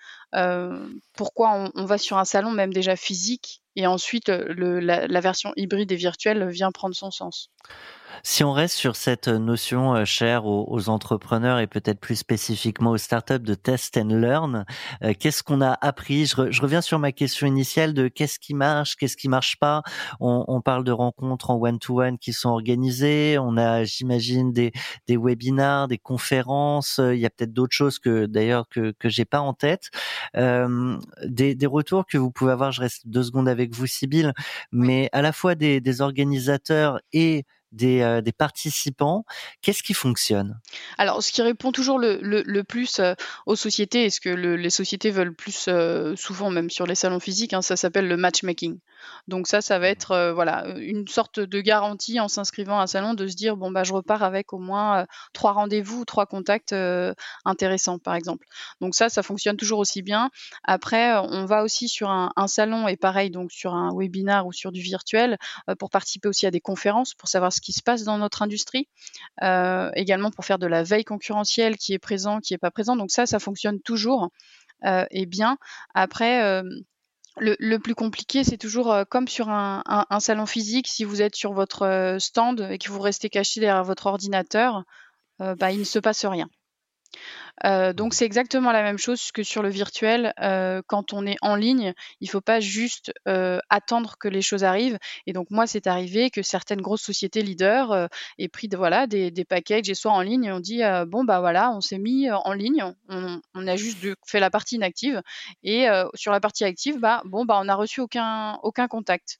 [1.14, 5.20] pourquoi on, on, va sur un salon même déjà physique et ensuite le, la, la
[5.20, 7.50] version hybride et virtuelle vient prendre son sens?
[8.22, 12.90] Si on reste sur cette notion euh, chère aux, aux entrepreneurs et peut-être plus spécifiquement
[12.90, 14.64] aux startups de test and learn,
[15.02, 16.26] euh, qu'est-ce qu'on a appris?
[16.26, 19.58] Je, re, je, reviens sur ma question initiale de qu'est-ce qui marche, qu'est-ce qui marche
[19.58, 19.82] pas.
[20.20, 23.38] On, on parle de rencontres en one-to-one -one qui sont organisées.
[23.38, 24.72] On a, j'imagine, des,
[25.06, 27.00] des webinars, des conférences.
[27.02, 29.90] Il y a peut-être d'autres choses que d'ailleurs que que j'ai pas en tête.
[30.36, 32.72] Euh, des, des retours que vous pouvez avoir.
[32.72, 34.32] Je reste deux secondes avec vous, Sybille,
[34.72, 39.24] mais à la fois des, des organisateurs et des, euh, des participants.
[39.62, 40.58] Qu'est-ce qui fonctionne?
[40.98, 43.14] Alors, ce qui répond toujours le, le, le plus euh,
[43.46, 46.94] aux sociétés, et ce que le, les sociétés veulent plus euh, souvent, même sur les
[46.94, 48.78] salons physiques, hein, ça s'appelle le matchmaking.
[49.28, 49.92] Donc ça, ça va mmh.
[49.92, 53.70] être voilà une sorte de garantie en s'inscrivant à un salon de se dire bon
[53.70, 56.74] bah je repars avec au moins trois rendez-vous ou trois contacts
[57.46, 58.46] intéressants par exemple.
[58.82, 60.30] Donc ça, ça fonctionne toujours aussi bien.
[60.64, 64.52] Après, on va aussi sur un, un salon et pareil donc sur un webinar ou
[64.52, 65.38] sur du virtuel
[65.78, 68.88] pour participer aussi à des conférences pour savoir ce qui se passe dans notre industrie.
[69.40, 72.96] également pour faire de la veille concurrentielle qui est présent, qui est pas présent.
[72.96, 74.30] Donc ça, ça fonctionne toujours
[75.10, 75.58] et bien.
[75.94, 76.62] Après
[77.38, 79.82] le, le, plus compliqué, c'est toujours euh, comme sur un,
[80.20, 83.84] salon physique, si vous êtes sur votre euh, stand et que vous restez caché derrière
[83.84, 84.84] votre ordinateur,
[85.40, 86.48] euh, bah, il ne se passe rien.
[87.64, 90.32] Euh, donc c'est exactement la même chose que sur le virtuel.
[90.40, 94.42] Euh, quand on est en ligne, il ne faut pas juste euh, attendre que les
[94.42, 94.98] choses arrivent.
[95.26, 99.88] Et donc moi, c'est arrivé que certaines grosses sociétés leaders aient pris des, des packages
[99.88, 102.84] et soit en ligne et on dit bon bah voilà, on s'est mis en ligne,
[103.08, 105.22] on, a juste fait la partie inactive
[105.62, 109.38] et sur la partie active, bah bon bah on n'a reçu aucun contact.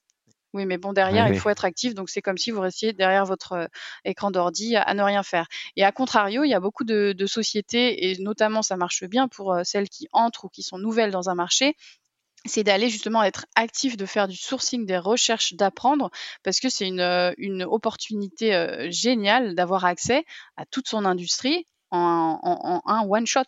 [0.52, 1.94] Oui, mais bon, derrière, il faut être actif.
[1.94, 3.66] Donc, c'est comme si vous restiez derrière votre euh,
[4.04, 5.46] écran d'ordi à, ne rien faire.
[5.76, 9.52] Et à contrario, il y a beaucoup de, sociétés, et notamment, ça marche bien pour
[9.52, 11.76] euh, celles qui entrent ou qui sont nouvelles dans un marché,
[12.46, 16.10] c'est d'aller justement être actif, de faire du sourcing, des recherches, d'apprendre,
[16.42, 20.24] parce que c'est une, euh, une opportunité géniale d'avoir accès
[20.56, 23.42] à toute son industrie en, un one-shot.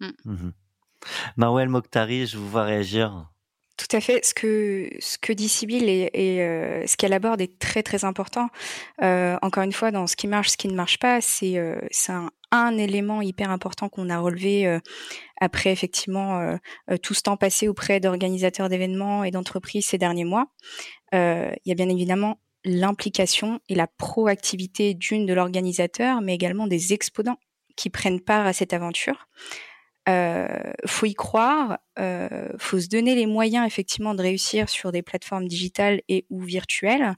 [0.00, 0.10] Mm.
[0.24, 0.50] Mmh
[1.36, 3.26] Mokhtari, je vous vois réagir.
[3.76, 4.24] Tout à fait.
[4.24, 6.10] Ce que ce que dit Sibyl et,
[6.40, 8.48] euh, ce qu'elle aborde est très très important.
[9.02, 11.78] Euh, encore une fois, dans ce qui marche, ce qui ne marche pas, c'est euh,
[12.08, 14.80] un, un, élément hyper important qu'on a relevé
[15.40, 16.56] après effectivement
[17.02, 20.46] tout ce temps passé auprès d'organisateurs d'événements et d'entreprises ces derniers mois.
[21.12, 26.92] Il y a bien évidemment l'implication et la proactivité d'une de l'organisateur, mais également des
[26.92, 27.38] exposants
[27.76, 29.28] qui prennent part à cette aventure.
[30.08, 30.46] Euh,
[30.86, 35.48] faut y croire, euh, faut se donner les moyens effectivement de réussir sur des plateformes
[35.48, 37.16] digitales et ou virtuelles.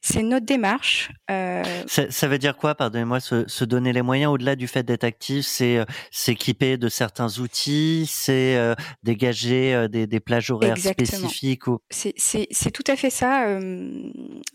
[0.00, 1.10] C'est notre démarche.
[1.30, 1.62] Euh...
[1.86, 5.04] Ça, ça, veut dire quoi, pardonnez-moi, se, se, donner les moyens au-delà du fait d'être
[5.04, 11.66] actif, c'est euh, s'équiper de certains outils, c'est euh, dégager des, des, plages horaires spécifiques.
[11.66, 11.80] Ou...
[11.90, 13.58] C'est tout à fait ça.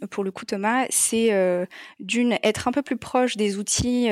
[0.10, 1.32] pour le coup, Thomas, c'est
[2.00, 4.10] d'une être un peu plus proche des outils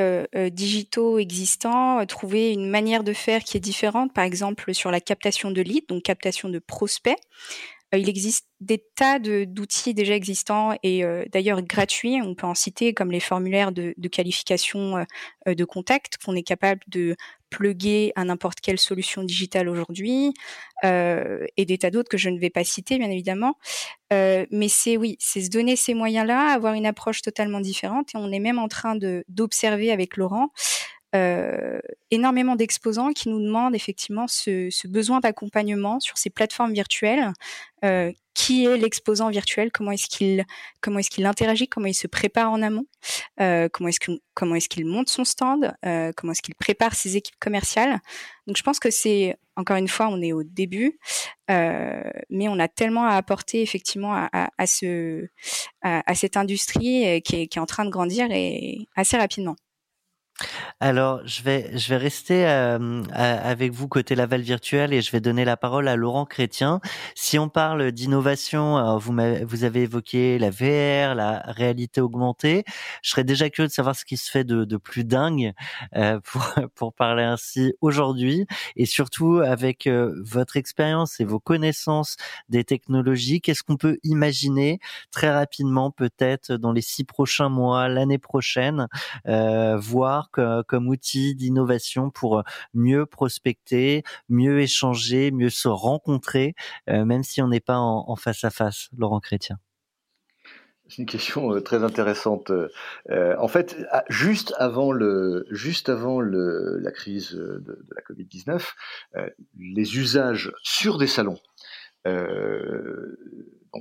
[0.51, 5.51] digitaux existants, trouver une manière de faire qui est différente, par exemple sur la captation
[5.51, 7.17] de leads, donc captation de prospects.
[7.93, 12.19] Euh, il existe des tas d'outils déjà existants et euh, d'ailleurs gratuits.
[12.23, 15.05] On peut en citer comme les formulaires de, qualification
[15.47, 17.15] euh, de contact qu'on est capable de
[17.49, 20.33] pluguer à n'importe quelle solution digitale aujourd'hui
[20.83, 23.57] et des tas d'autres que je ne vais pas citer bien évidemment.
[24.09, 28.31] mais c'est oui, c'est se donner ces moyens-là, avoir une approche totalement différente et on
[28.31, 28.95] est même en train
[29.27, 30.53] d'observer avec Laurent
[31.13, 37.33] énormément d'exposants qui nous demandent effectivement ce, ce besoin d'accompagnement sur ces plateformes virtuelles.
[37.83, 39.71] Euh, qui est l'exposant virtuel?
[39.71, 40.45] Comment est-ce qu'il
[40.81, 41.67] comment est-ce qu'il interagit?
[41.67, 42.85] Comment il se prépare en amont?
[43.39, 45.73] Euh, Comment est-ce que comment est-ce qu'il monte son stand?
[45.85, 47.99] Euh, Comment est-ce qu'il prépare ses équipes commerciales?
[48.47, 50.97] Donc je pense que c'est encore une fois on est au début,
[51.49, 55.27] euh, mais on a tellement à apporter effectivement à, à, à ce
[55.81, 59.55] à, cette industrie qui est, qui est en train de grandir et assez rapidement.
[60.79, 65.21] Alors, je vais, je vais rester euh, avec vous côté Laval virtuel et je vais
[65.21, 66.81] donner la parole à Laurent Chrétien.
[67.15, 72.63] Si on parle d'innovation, vous, avez évoqué la VR, la réalité augmentée.
[73.03, 75.53] Je serais déjà curieux de savoir ce qui se fait de, de plus dingue
[75.95, 82.17] euh, pour, pour parler ainsi aujourd'hui et surtout avec euh, votre expérience et vos connaissances
[82.49, 84.79] des technologies, qu'est-ce qu'on peut imaginer
[85.11, 88.87] très rapidement, peut-être dans les six prochains mois, l'année prochaine,
[89.27, 89.77] euh,
[90.31, 96.55] comme outil d'innovation pour euh, mieux prospecter, mieux échanger, mieux se rencontrer,
[96.89, 99.57] euh, même si on n'est pas en, face à face, Laurent Chrétien
[100.87, 102.51] c'est une question euh, très intéressante.
[103.09, 103.77] en fait,
[104.09, 108.61] juste avant le, juste avant le, la crise de, la Covid-19,
[109.57, 111.39] les usages sur des salons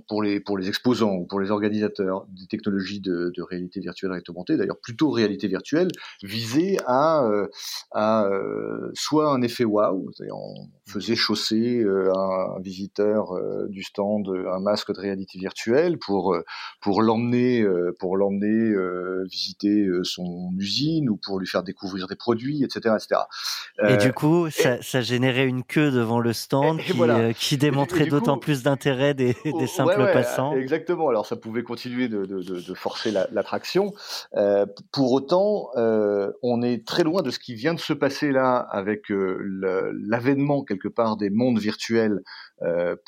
[0.06, 4.12] pour les, pour les exposants ou pour les organisateurs des technologies de, de réalité virtuelle
[4.14, 5.88] et augmentée, d'ailleurs plutôt réalité virtuelle,
[6.22, 7.48] visait à, euh,
[7.90, 13.32] à euh, soit un effet waouh, on faisait chausser euh, un, visiteur
[13.68, 16.36] du stand un masque de réalité virtuelle pour,
[16.80, 17.66] pour l'emmener
[17.98, 18.74] pour l'emmener
[19.30, 22.96] visiter son usine ou pour lui faire découvrir des produits, etc.
[22.96, 23.22] etc.
[23.88, 26.92] et du coup, ça, ça, générait une queue devant le stand qui,
[27.34, 29.66] qui, démontrait d'autant plus d'intérêt des, des
[30.54, 31.08] Exactement.
[31.08, 33.92] Alors ça pouvait continuer de, de, de, forcer l'attraction.
[34.36, 38.32] euh, pour autant, euh, on est très loin de ce qui vient de se passer
[38.32, 39.38] là avec euh,
[40.06, 42.20] l'avènement quelque part des mondes virtuels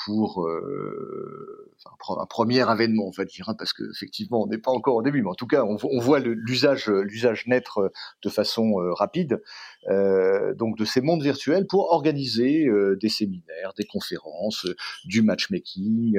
[0.05, 1.71] pour euh,
[2.09, 5.03] un premier avènement, on va dire, hein, parce que effectivement, on n'est pas encore au
[5.03, 9.41] début, mais en tout cas, on, voit l'usage l'usage naître de façon rapide.
[9.89, 15.23] Euh, donc de ces mondes virtuels pour organiser euh, des séminaires, des conférences, euh, du
[15.23, 16.19] matchmaking,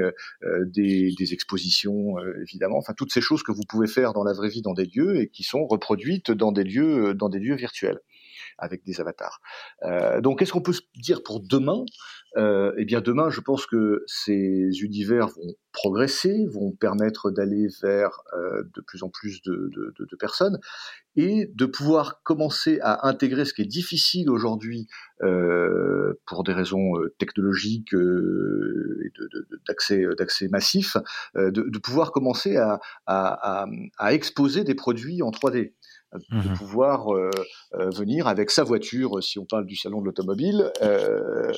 [0.65, 4.50] des, des, expositions évidemment, enfin toutes ces choses que vous pouvez faire dans la vraie
[4.50, 7.15] vie dans des lieux et qui sont reproduites dans des lieux
[7.56, 8.00] virtuels
[8.58, 9.39] avec des avatars.
[10.22, 11.84] donc qu'est-ce qu'on peut dire pour demain
[12.36, 18.22] euh, eh bien demain, je pense que ces univers vont progresser, vont permettre d'aller vers
[18.34, 20.60] euh, de plus en plus de, personnes
[21.16, 24.88] et de pouvoir commencer à intégrer ce qui est difficile aujourd'hui
[25.22, 30.98] euh, pour des raisons euh, technologiques euh, et d'accès massif,
[31.36, 33.60] euh, de, pouvoir commencer à
[34.12, 35.74] exposer des produits en 3D
[36.13, 37.30] de mmh pouvoir euh,
[37.76, 41.52] euh, venir avec sa voiture, si on parle du salon de l'automobile, euh,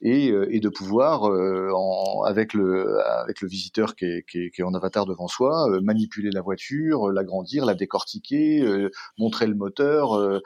[0.00, 4.60] et, et, de pouvoir, en, avec, le, avec le visiteur qui est, qui, est, qui
[4.60, 8.88] est en avatar devant soi, manipuler la voiture, l'agrandir, la décortiquer,
[9.18, 10.40] montrer le moteur,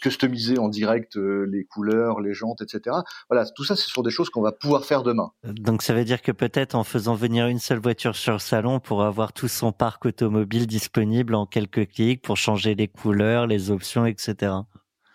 [0.00, 2.96] customiser en direct euh, les couleurs, les jantes, etc.
[3.30, 5.30] Voilà, tout ça, ce sont des choses qu'on va pouvoir faire demain.
[5.44, 8.74] Donc ça veut dire que peut-être en faisant venir une seule voiture sur le salon,
[8.74, 13.46] on pourra avoir tout son parc automobile disponible en quelques clics pour changer les couleurs,
[13.46, 14.52] les options, etc.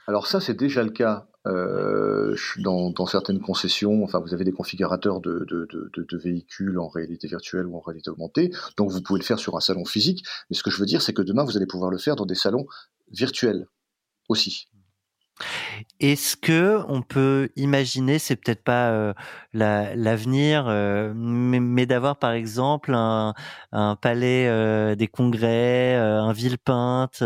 [0.07, 1.27] Alors ça, c'est déjà le cas.
[1.47, 6.77] Euh, dans, dans, certaines concessions, enfin, vous avez des configurateurs de, de, de, de, véhicules
[6.77, 9.83] en réalité virtuelle ou en réalité augmentée, donc vous pouvez le faire sur un salon
[9.83, 10.23] physique.
[10.51, 12.27] Mais ce que je veux dire, c'est que demain, vous allez pouvoir le faire dans
[12.27, 12.67] des salons
[13.11, 13.65] virtuels
[14.31, 14.67] aussi.
[15.99, 19.13] Est-ce que on peut imaginer, c'est peut-être pas euh,
[19.53, 23.33] l'avenir, euh, mais, d'avoir par exemple un,
[24.01, 27.23] palais euh, des congrès, un Villepinte,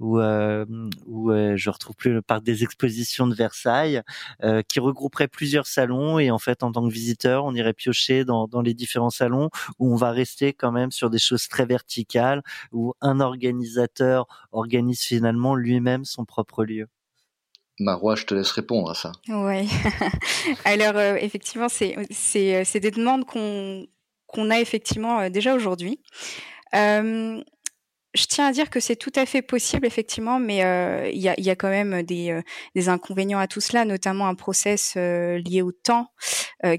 [0.00, 4.02] ou où je retrouve plus le parc des expositions de Versailles,
[4.68, 8.46] qui regrouperait plusieurs salons et en fait en tant que visiteur, on irait piocher dans,
[8.46, 12.42] dans les différents salons où on va rester quand même sur des choses très verticales,
[12.72, 16.88] où un organisateur organise finalement lui-même son propre lieu?
[17.78, 19.12] Marois, je te laisse répondre à ça.
[19.28, 19.68] Oui.
[20.64, 23.86] Alors, euh, effectivement, euh, c'est des demandes qu'on,
[24.26, 26.00] qu'on a effectivement euh, déjà aujourd'hui.
[26.72, 30.56] Je tiens à dire que c'est tout à fait possible, effectivement, mais
[31.12, 32.40] il y, a, y, a, quand même des,
[32.74, 36.08] des, inconvénients à tout cela, notamment un process lié au temps,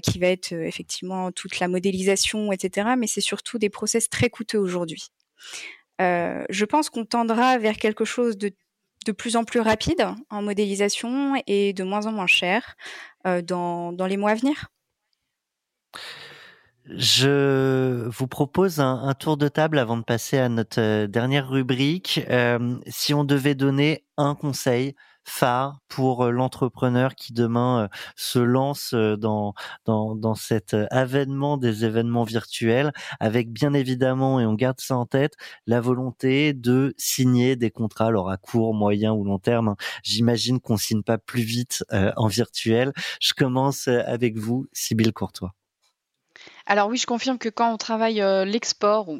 [0.02, 2.88] qui va être effectivement toute la modélisation, etc.
[2.98, 5.12] Mais c'est surtout des process très coûteux aujourd'hui.
[6.00, 8.52] je pense qu'on tendra vers quelque chose de
[9.06, 12.76] de plus en plus rapide en modélisation et de moins en moins cher
[13.26, 14.68] euh, dans, les mois à venir
[16.90, 21.46] je vous propose un, un, tour de table avant de passer à notre euh, dernière
[21.46, 22.22] rubrique.
[22.30, 24.94] Euh, si on devait donner un conseil
[25.28, 31.56] phare pour euh, l'entrepreneur qui demain euh, se lance euh, dans, dans, dans cet avènement
[31.56, 35.34] des événements virtuels avec bien évidemment, et on garde ça en tête,
[35.66, 39.68] la volonté de signer des contrats, alors à court, moyen ou long terme.
[39.68, 39.76] Hein.
[40.02, 42.92] J'imagine qu'on signe pas plus vite en virtuel.
[43.20, 45.57] Je commence avec vous, Sybille Courtois.
[46.70, 49.16] Alors oui, je confirme que quand on travaille euh, l'export, ou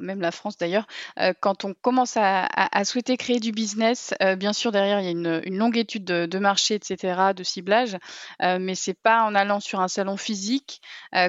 [0.00, 0.86] même la France d'ailleurs,
[1.18, 2.46] euh, quand on commence à,
[2.84, 6.38] souhaiter créer du business, euh, bien sûr derrière il y a une, longue étude de,
[6.38, 7.98] marché, etc., de ciblage,
[8.40, 10.80] mais c'est pas en allant sur un salon physique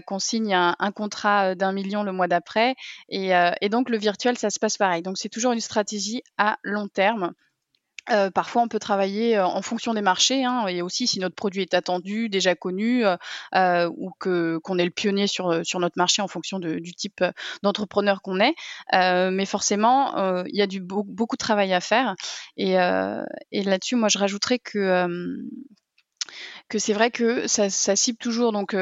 [0.05, 2.75] qu'on signe un, contrat d'un million le mois d'après.
[3.09, 5.01] Et donc le virtuel, ça se passe pareil.
[5.01, 7.33] Donc c'est toujours une stratégie à long terme.
[8.09, 11.35] Euh, parfois, on peut travailler euh, en fonction des marchés, hein, et aussi si notre
[11.35, 13.05] produit est attendu, déjà connu,
[13.55, 17.23] euh, ou que qu'on est le pionnier sur sur notre marché en fonction du type
[17.61, 18.55] d'entrepreneur qu'on est.
[18.91, 22.15] mais forcément, il y a du beaucoup de travail à faire.
[22.57, 25.07] Et, là-dessus, moi, je rajouterais que
[26.69, 28.75] que c'est vrai que ça, cible toujours donc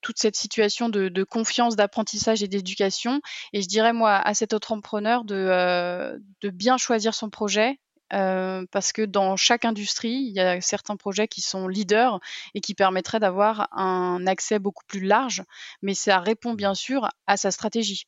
[0.00, 3.20] toute cette situation de, de confiance, d'apprentissage et d'éducation.
[3.52, 7.78] Et je dirais, moi, à cet entrepreneur de, de bien choisir son projet,
[8.12, 12.20] euh, parce que dans chaque industrie, il y a certains projets qui sont leaders
[12.54, 15.42] et qui permettraient d'avoir un accès beaucoup plus large,
[15.82, 18.06] mais ça répond bien sûr à sa stratégie.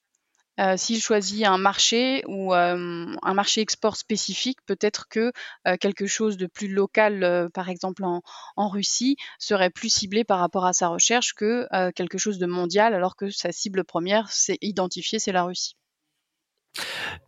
[0.61, 5.33] Euh, S'il choisit un marché ou euh, un marché export spécifique, peut-être que
[5.67, 8.23] euh, quelque chose de plus local, par exemple en,
[8.57, 12.95] en, Russie, serait plus ciblé par rapport à sa recherche que quelque chose de mondial,
[12.95, 15.77] alors que sa cible première, c'est identifié, c'est la Russie.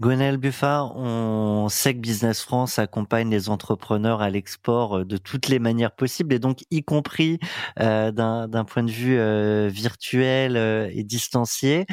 [0.01, 5.49] Gwenaël Buffard, on sait que Business France accompagne les entrepreneurs à l'export euh, de toutes
[5.49, 7.39] les manières possibles et donc y compris
[7.81, 10.57] euh, d'un point de vue euh, virtuel
[10.93, 11.87] et distancié.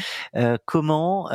[0.65, 1.29] Comment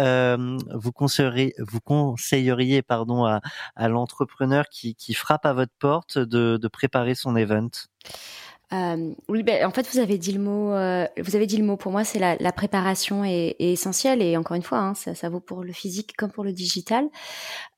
[0.75, 3.41] vous conseilleriez, vous conseilleriez pardon à,
[3.89, 7.71] l'entrepreneur qui, frappe à votre porte de préparer son event?
[8.75, 10.73] Euh, oui, ben, en fait, vous avez dit le mot.
[10.73, 11.77] Euh, vous avez dit le mot.
[11.77, 15.15] Pour moi, c'est la, la, préparation est, est, essentielle et encore une fois, hein, ça,
[15.15, 17.07] ça, vaut pour le physique comme pour le digital.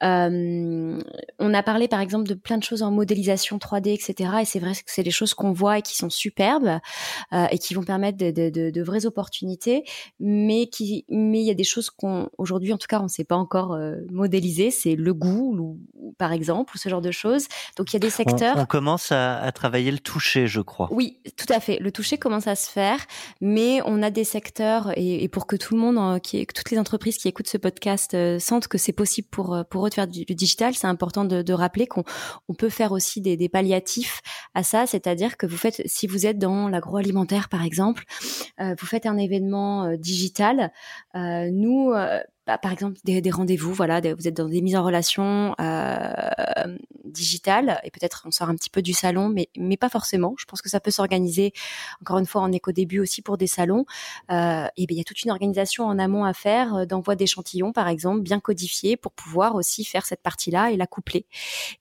[0.03, 1.01] Euh,
[1.39, 4.31] on a parlé, par exemple, de plein de choses en modélisation 3D, etc.
[4.41, 6.79] Et c'est vrai que c'est des choses qu'on voit et qui sont superbes
[7.51, 9.85] et qui vont permettre de, de, de, de, vraies opportunités.
[10.21, 13.09] Mais qui, mais il y a des choses qu'on aujourd'hui, en tout cas, on ne
[13.09, 13.79] sait pas encore
[14.11, 14.71] modéliser.
[14.71, 17.47] C'est le goût, ou, par exemple, ou ce genre de choses.
[17.77, 18.57] Donc, il y a des secteurs.
[18.57, 20.86] On, on commence à, à travailler le toucher, je crois.
[20.91, 21.79] Oui, tout à fait.
[21.79, 22.99] Le toucher commence à se faire,
[23.41, 27.19] mais on a des secteurs et, pour que tout le monde, euh, toutes les entreprises
[27.19, 30.25] qui écoutent ce podcast euh, sentent que c'est possible pour euh, eux de faire du,
[30.25, 32.05] digital, c'est important de, de rappeler qu'on
[32.49, 34.21] on peut faire aussi des, des palliatifs
[34.55, 38.05] à ça, c'est-à-dire que vous faites, si vous êtes dans l'agroalimentaire par exemple,
[38.59, 40.73] vous faites un événement digital.
[41.15, 41.93] nous
[42.47, 46.77] bah, par exemple des, des rendez-vous, voilà, vous êtes dans des mises en relation euh,
[47.05, 50.35] digitales et peut-être on sort un petit peu du salon, mais mais pas forcément.
[50.39, 51.53] Je pense que ça peut s'organiser.
[52.01, 53.85] Encore une fois, en éco début aussi pour des salons.
[54.31, 57.17] Euh, et ben il y a toute une organisation en amont à faire euh, d'envoi
[57.17, 61.27] d'échantillons, par exemple, bien codifiés pour pouvoir aussi faire cette partie-là et la coupler.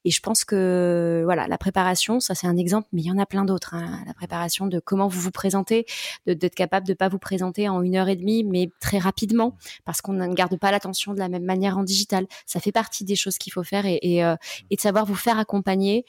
[0.03, 3.19] Et je pense que voilà, la préparation, ça c'est un exemple, mais il y en
[3.19, 3.75] a plein d'autres.
[3.75, 3.99] Hein.
[4.07, 5.85] La préparation de comment vous vous présentez,
[6.25, 10.01] d'être capable de pas vous présenter en une heure et demie, mais très rapidement, parce
[10.01, 12.27] qu'on garde pas l'attention de la même manière en digital.
[12.45, 14.35] Ça fait partie des choses qu'il faut faire et, euh,
[14.69, 16.05] de savoir vous faire accompagner,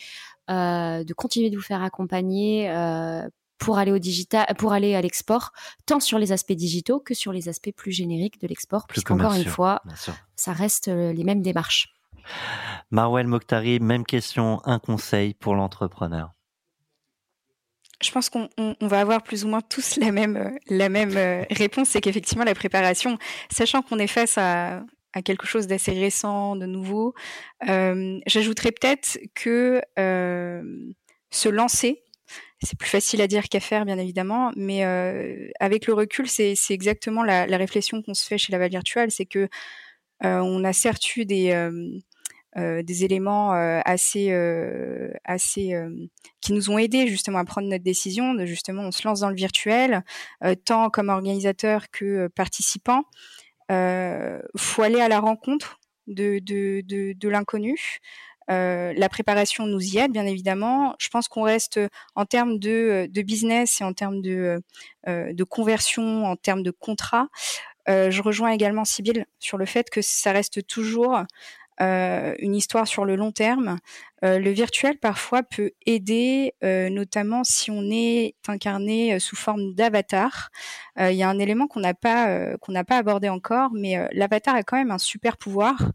[0.50, 3.28] euh, de continuer de vous faire accompagner euh,
[3.58, 5.52] pour aller au digital, pour aller à l'export,
[5.86, 9.44] tant sur les aspects digitaux que sur les aspects plus génériques de l'export, puisqu'encore une
[9.44, 9.82] fois,
[10.36, 11.94] ça reste les mêmes démarches.
[12.90, 16.35] Marwel Mokhtari, même question, un conseil pour l'entrepreneur
[18.02, 18.48] je pense qu'on
[18.80, 22.44] va avoir plus ou moins tous la même, euh, la même euh, réponse, c'est qu'effectivement
[22.44, 23.18] la préparation,
[23.50, 24.82] sachant qu'on est face à,
[25.16, 27.14] à quelque chose d'assez récent, de nouveau,
[27.68, 30.62] euh, j'ajouterais peut-être que euh,
[31.30, 32.02] se lancer,
[32.62, 36.54] c'est plus facile à dire qu'à faire, bien évidemment, mais euh, avec le recul, c'est
[36.68, 39.48] exactement la, la réflexion qu'on se fait chez la Val Virtuelle, c'est que
[40.22, 41.52] on a certes eu des
[42.56, 45.74] euh, des éléments euh, assez euh, assez
[46.40, 49.34] qui nous ont aidés justement à prendre notre décision justement on se lance dans le
[49.34, 50.02] virtuel
[50.64, 53.02] tant comme organisateur que participant
[53.70, 57.98] euh, faut aller à la rencontre de de de, l'inconnu
[58.48, 60.94] la préparation nous y aide, bien évidemment.
[60.98, 61.80] Je pense qu'on reste
[62.14, 64.62] en termes de, de business et en termes de,
[65.06, 67.26] de conversion, en termes de contrat.
[67.88, 71.24] Je rejoins également Sybille sur le fait que ça reste toujours
[71.80, 73.78] euh, une histoire sur le long terme.
[74.24, 80.50] Euh, le virtuel parfois peut aider, euh, notamment si on est incarné sous forme d'avatar.
[80.98, 84.54] Il y a un élément qu'on n'a pas qu'on n'a pas abordé encore, mais l'avatar
[84.54, 85.92] a quand même un super pouvoir.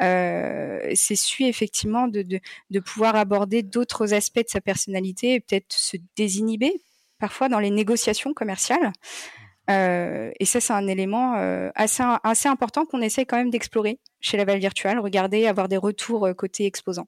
[0.00, 5.72] c'est celui effectivement de, de, de pouvoir aborder d'autres aspects de sa personnalité et peut-être
[5.72, 6.72] se désinhiber
[7.18, 8.92] parfois dans les négociations commerciales.
[9.70, 14.00] Euh, et ça, c'est un élément euh, assez, assez important qu'on essaie quand même d'explorer
[14.20, 17.06] chez la Val Virtuelle, regarder, avoir des retours euh, côté exposant.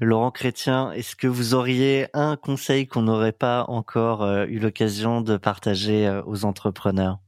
[0.00, 5.36] Laurent Chrétien, est-ce que vous auriez un conseil qu'on n'aurait pas encore eu l'occasion de
[5.36, 7.20] partager aux entrepreneurs?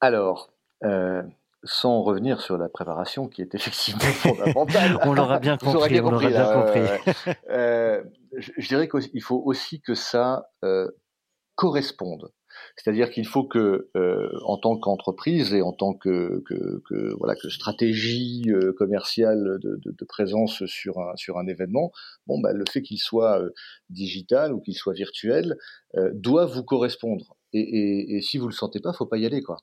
[0.00, 0.50] Alors,
[1.66, 4.98] sans revenir sur la préparation qui est effectivement fondamentale.
[5.02, 6.00] on l'aura bien compris.
[6.00, 7.34] on l'aura bien compris.
[7.50, 8.02] euh,
[8.36, 10.90] je, je, dirais qu'il faut aussi que ça euh,
[11.54, 12.30] corresponde.
[12.76, 17.34] C'est-à-dire qu'il faut que, euh, en tant qu'entreprise et en tant que, que, que, voilà
[17.34, 21.90] que stratégie euh, commerciale de, de, de, présence sur un sur un événement,
[22.26, 23.50] bon bah le fait qu'il soit euh,
[23.88, 25.56] digital ou qu'il soit virtuel
[25.96, 27.36] euh, doit vous correspondre.
[27.52, 29.56] Et, et, et, si vous le sentez pas, faut pas y aller quoi.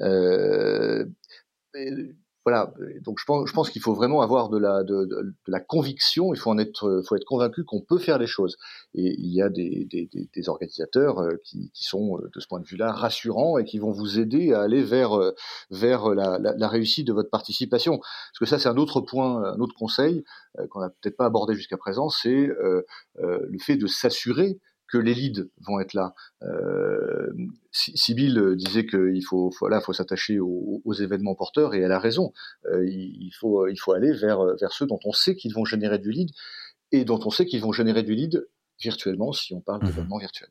[0.00, 1.04] Euh,
[2.44, 2.72] voilà.
[3.04, 6.34] Donc je pense, je pense qu'il faut vraiment avoir de la, de, de, la conviction.
[6.34, 8.56] Il faut en être, faut être convaincu qu'on peut faire les choses.
[8.94, 12.48] Et il y a des, des, des organisateurs euh, qui, qui, sont euh, de ce
[12.48, 15.34] point de vue-là rassurants et qui vont vous aider à aller vers euh,
[15.70, 17.98] vers la, la, la réussite de votre participation.
[17.98, 20.24] Parce que ça, c'est un autre point, un autre conseil
[20.70, 22.50] qu'on n'a peut-être pas abordé jusqu'à présent, c'est
[23.22, 24.58] euh, le fait de s'assurer
[24.92, 26.14] que les leads vont être là.
[26.42, 27.32] Euh,
[27.72, 32.32] Sibyl disait qu'il faut, voilà, faut s'attacher aux, aux, événements porteurs et elle a raison.
[32.66, 35.98] Euh, il, faut, il faut aller vers, vers ceux dont on sait qu'ils vont générer
[35.98, 36.30] du lead
[36.92, 38.46] et dont on sait qu'ils vont générer du lead
[38.78, 39.86] virtuellement si on parle mmh.
[39.86, 40.50] d'événements virtuels.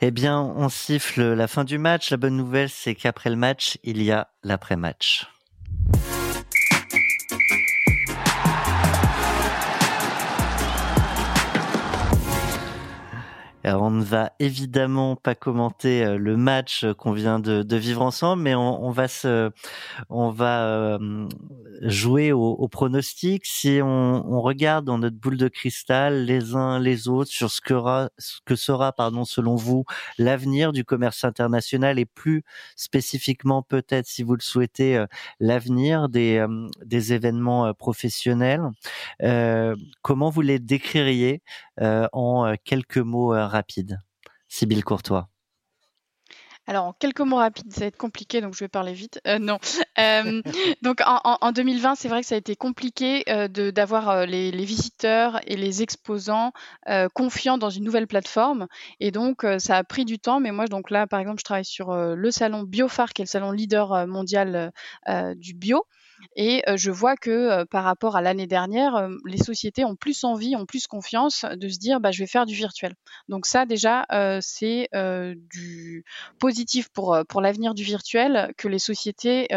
[0.00, 2.10] Eh bien, on siffle la fin du match.
[2.10, 5.28] La bonne nouvelle, c'est qu'après le match, il y a l'après-match.
[13.64, 18.54] On ne va évidemment pas commenter euh, le match qu'on vient de, vivre ensemble, mais
[18.54, 19.50] on, va se,
[20.08, 21.28] on va euh,
[21.82, 23.44] jouer au, pronostic.
[23.46, 27.74] Si on, regarde dans notre boule de cristal les uns les autres sur ce que,
[28.44, 29.84] que sera, pardon, selon vous,
[30.18, 32.42] l'avenir du commerce international et plus
[32.76, 35.06] spécifiquement peut-être, si vous le souhaitez, euh,
[35.38, 36.44] l'avenir des,
[36.84, 38.62] des événements professionnels.
[39.22, 41.42] Euh, comment vous les décririez
[42.12, 43.32] en quelques mots?
[43.60, 43.98] Rapide.
[44.48, 45.28] Sybille Courtois.
[46.66, 49.20] Alors, en quelques mots rapides, ça va être compliqué, donc je vais parler vite.
[49.26, 49.58] Euh, non.
[49.98, 50.40] Euh,
[50.80, 55.56] donc, en, 2020, c'est vrai que ça a été compliqué euh, d'avoir les, visiteurs et
[55.56, 56.52] les exposants
[57.12, 58.66] confiants dans une nouvelle plateforme.
[58.98, 60.40] Et donc, ça a pris du temps.
[60.40, 63.28] Mais moi, donc là, par exemple, je travaille sur le salon Biofar, qui est le
[63.28, 64.72] salon leader mondial
[65.36, 65.84] du bio.
[66.36, 70.66] Et je vois que par rapport à l'année dernière, les sociétés ont plus envie, ont
[70.66, 72.94] plus confiance de se dire bah, je vais faire du virtuel.
[73.28, 74.06] Donc ça déjà,
[74.40, 76.04] c'est du
[76.38, 79.48] positif pour, l'avenir du virtuel que les sociétés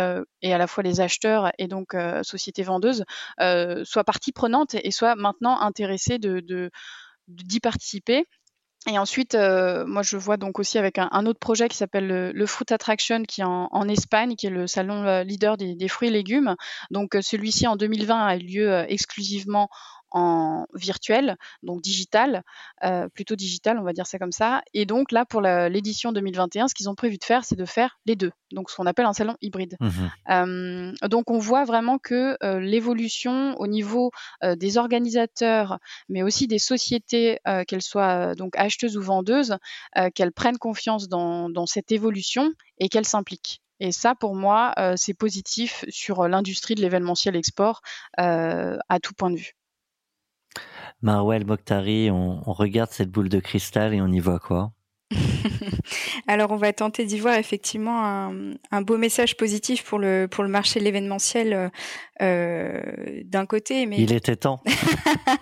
[0.42, 3.04] et à la fois les acheteurs et donc sociétés vendeuses
[3.40, 8.26] soient partie prenante et soient maintenant intéressées d'y participer
[8.86, 12.46] et ensuite, euh, moi, je vois donc aussi avec un, autre projet qui s'appelle le,
[12.46, 16.10] Fruit Attraction, qui est en, Espagne, qui est le salon euh, leader des, des fruits
[16.10, 16.56] et légumes.
[16.92, 19.70] Donc, euh, celui-ci en 2020 a eu lieu exclusivement
[20.14, 22.44] en virtuel, donc digital,
[22.84, 24.62] euh, plutôt digital, on va dire ça comme ça.
[24.74, 27.98] Et donc là, pour l'édition 2021, ce qu'ils ont prévu de faire, c'est de faire
[28.06, 29.76] les deux, donc ce qu'on appelle un salon hybride.
[29.80, 29.90] Mmh
[30.30, 34.12] euh, donc on voit vraiment que euh, l'évolution au niveau
[34.44, 39.58] des organisateurs, mais aussi des sociétés, qu'elles soient donc acheteuses ou vendeuses,
[40.14, 43.62] qu'elles prennent confiance dans, dans cette évolution et qu'elles s'impliquent.
[43.80, 47.82] Et ça, pour moi, c'est positif sur l'industrie de l'événementiel export
[48.18, 49.56] à tout point de vue.
[51.02, 54.72] Marwell Mokhtari, on, regarde cette boule de cristal et on y voit quoi?
[56.28, 58.32] Alors, on va tenter d'y voir effectivement
[58.72, 61.72] un, beau message positif pour le pour le marché de l'événementiel
[62.22, 62.82] euh,
[63.26, 64.62] d'un côté, mais il était temps.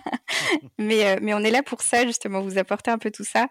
[0.77, 3.47] mais euh, mais on est là pour ça justement, vous apporter un peu tout ça.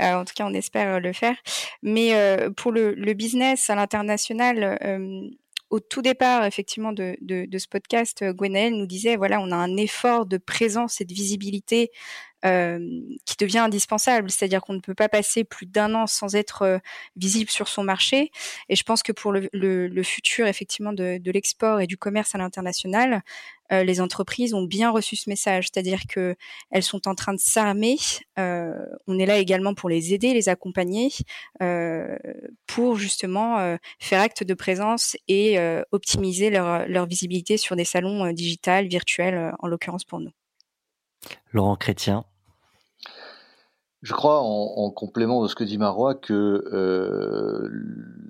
[0.00, 1.36] Euh, en tout cas, on espère le faire.
[1.82, 2.12] Mais
[2.56, 4.78] pour le, le business à l'international
[5.70, 9.76] au tout départ, effectivement, de, ce podcast, euh, Gwenaëlle nous disait, voilà, on a un
[9.76, 11.90] effort de présence et de visibilité
[12.44, 14.30] qui devient indispensable.
[14.30, 16.78] C'est-à-dire qu'on ne peut pas passer plus d'un an sans être euh,
[17.16, 18.30] visible sur son marché.
[18.68, 23.22] Et je pense que pour le, futur, effectivement, de, l'export et du commerce à l'international,
[23.70, 26.36] les entreprises ont bien reçu ce message, c'est-à-dire que
[26.70, 27.96] elles sont en train de s'armer.
[28.36, 31.10] on est là également pour les aider, les accompagner,
[32.66, 35.58] pour justement faire acte de présence et
[35.92, 40.30] optimiser leur, leur, visibilité sur des salons digitales, virtuels, en l'occurrence pour nous.
[41.52, 42.24] Laurent Chrétien.
[44.04, 47.70] Je crois, en, complément de ce que dit Marois, que euh,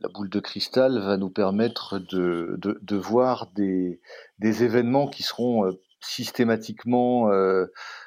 [0.01, 4.01] la boule de cristal va nous permettre de, de, voir des,
[4.39, 7.67] des, événements qui seront euh, systématiquement euh,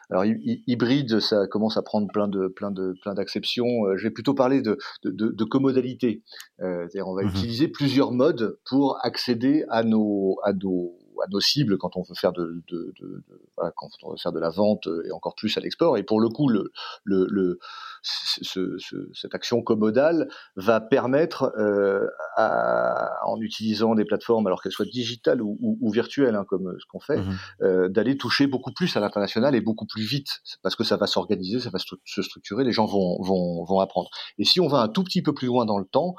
[0.09, 3.97] alors hybride ça commence à prendre plein de plein de plein d'acceptions.
[3.97, 6.24] Je vais plutôt parler de de, de commodalité.
[6.59, 11.39] C'est-à-dire on va mmh utiliser plusieurs modes pour accéder à nos à nos à nos
[11.39, 13.24] cibles quand on veut faire de, de, de,
[13.55, 15.97] voilà, quand on veut faire de la vente et encore plus à l'export.
[15.97, 16.72] Et pour le coup, le,
[17.03, 17.59] le, le
[18.01, 24.72] ce, ce, cette action commodale va permettre, euh, à, en utilisant des plateformes, alors qu'elles
[24.72, 28.47] soient digitales ou, ou, ou virtuelles, hein, comme ce qu'on fait, mmh euh, d'aller toucher
[28.47, 31.80] beaucoup plus à l'international et beaucoup plus vite, parce que ça va s'organiser, ça va
[31.80, 34.09] se structurer, les gens vont, vont, vont apprendre.
[34.38, 36.15] Et si on va un tout petit peu plus loin dans le temps,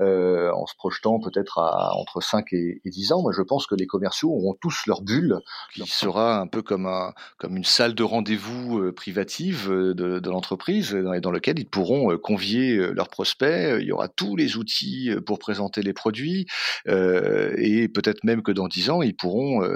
[0.00, 3.22] euh, en se projetant peut-être à entre 5 et, et, 10 ans.
[3.22, 5.40] Moi, je pense que les commerciaux auront tous leur bulle,
[5.72, 10.18] qui sera un peu comme, un, comme une salle de rendez-vous euh, privative euh, de,
[10.18, 13.78] de l'entreprise, dans, dans lequel ils pourront convier leurs prospects.
[13.80, 16.46] Il y aura tous les outils pour présenter les produits,
[16.86, 19.66] et peut-être même que dans 10 ans, ils pourront,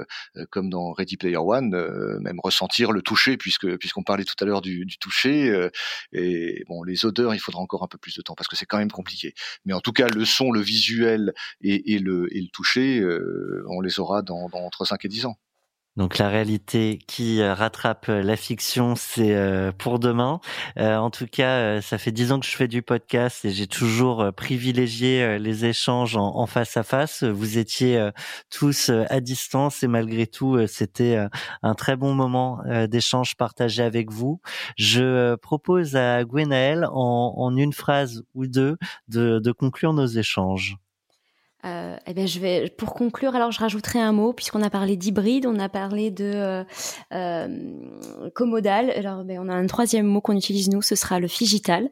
[0.49, 1.69] comme dans Ready Player One,
[2.21, 5.69] même ressentir le toucher, puisque puisqu'on parlait tout à l'heure du, du toucher.
[6.13, 8.65] et bon, les odeurs, il faudra encore un peu plus de temps parce que c'est
[8.65, 9.33] quand même compliqué.
[9.65, 13.81] Mais en tout cas, le son, le visuel et, le, et le toucher, euh, on
[13.81, 15.37] les aura dans, dans entre 5 et 10 ans.
[15.97, 20.39] Donc la réalité qui euh, rattrape euh, la fiction, c'est euh, pour demain.
[20.77, 24.31] en tout cas, ça fait dix ans que je fais du podcast et j'ai toujours
[24.35, 27.23] privilégié les échanges en, face à face.
[27.23, 28.09] Vous étiez
[28.49, 31.17] tous à distance et malgré tout, c'était
[31.61, 34.41] un très bon moment d'échange partagé avec vous.
[34.77, 38.77] Je propose à Gwenaël, en, une phrase ou deux,
[39.07, 40.77] de, de conclure nos échanges.
[41.63, 44.97] Euh, eh bien, je vais, pour conclure, alors je rajouterai un mot puisqu'on a parlé
[44.97, 46.63] d'hybride, on a parlé de euh,
[47.13, 48.91] euh commodal.
[48.91, 51.89] Alors, ben, on a un troisième mot qu'on utilise nous, ce sera le figital.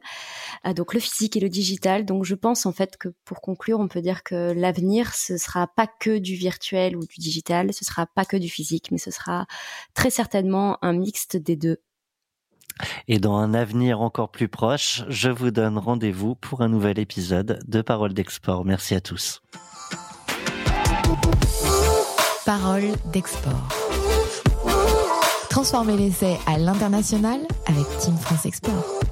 [0.66, 2.04] Euh, donc le physique et le digital.
[2.04, 5.68] Donc, je pense en fait que pour conclure, on peut dire que l'avenir, ce sera
[5.68, 9.10] pas que du virtuel ou du digital, ce sera pas que du physique, mais ce
[9.10, 9.46] sera
[9.94, 11.78] très certainement un mixte des deux.
[13.08, 17.60] Et dans un avenir encore plus proche, je vous donne rendez-vous pour un nouvel épisode
[17.66, 18.64] de Parole d'Export.
[18.64, 19.42] Merci à tous.
[22.44, 23.68] Parole d'Export.
[25.50, 29.09] Transformez l'essai à l'international avec Team France Export.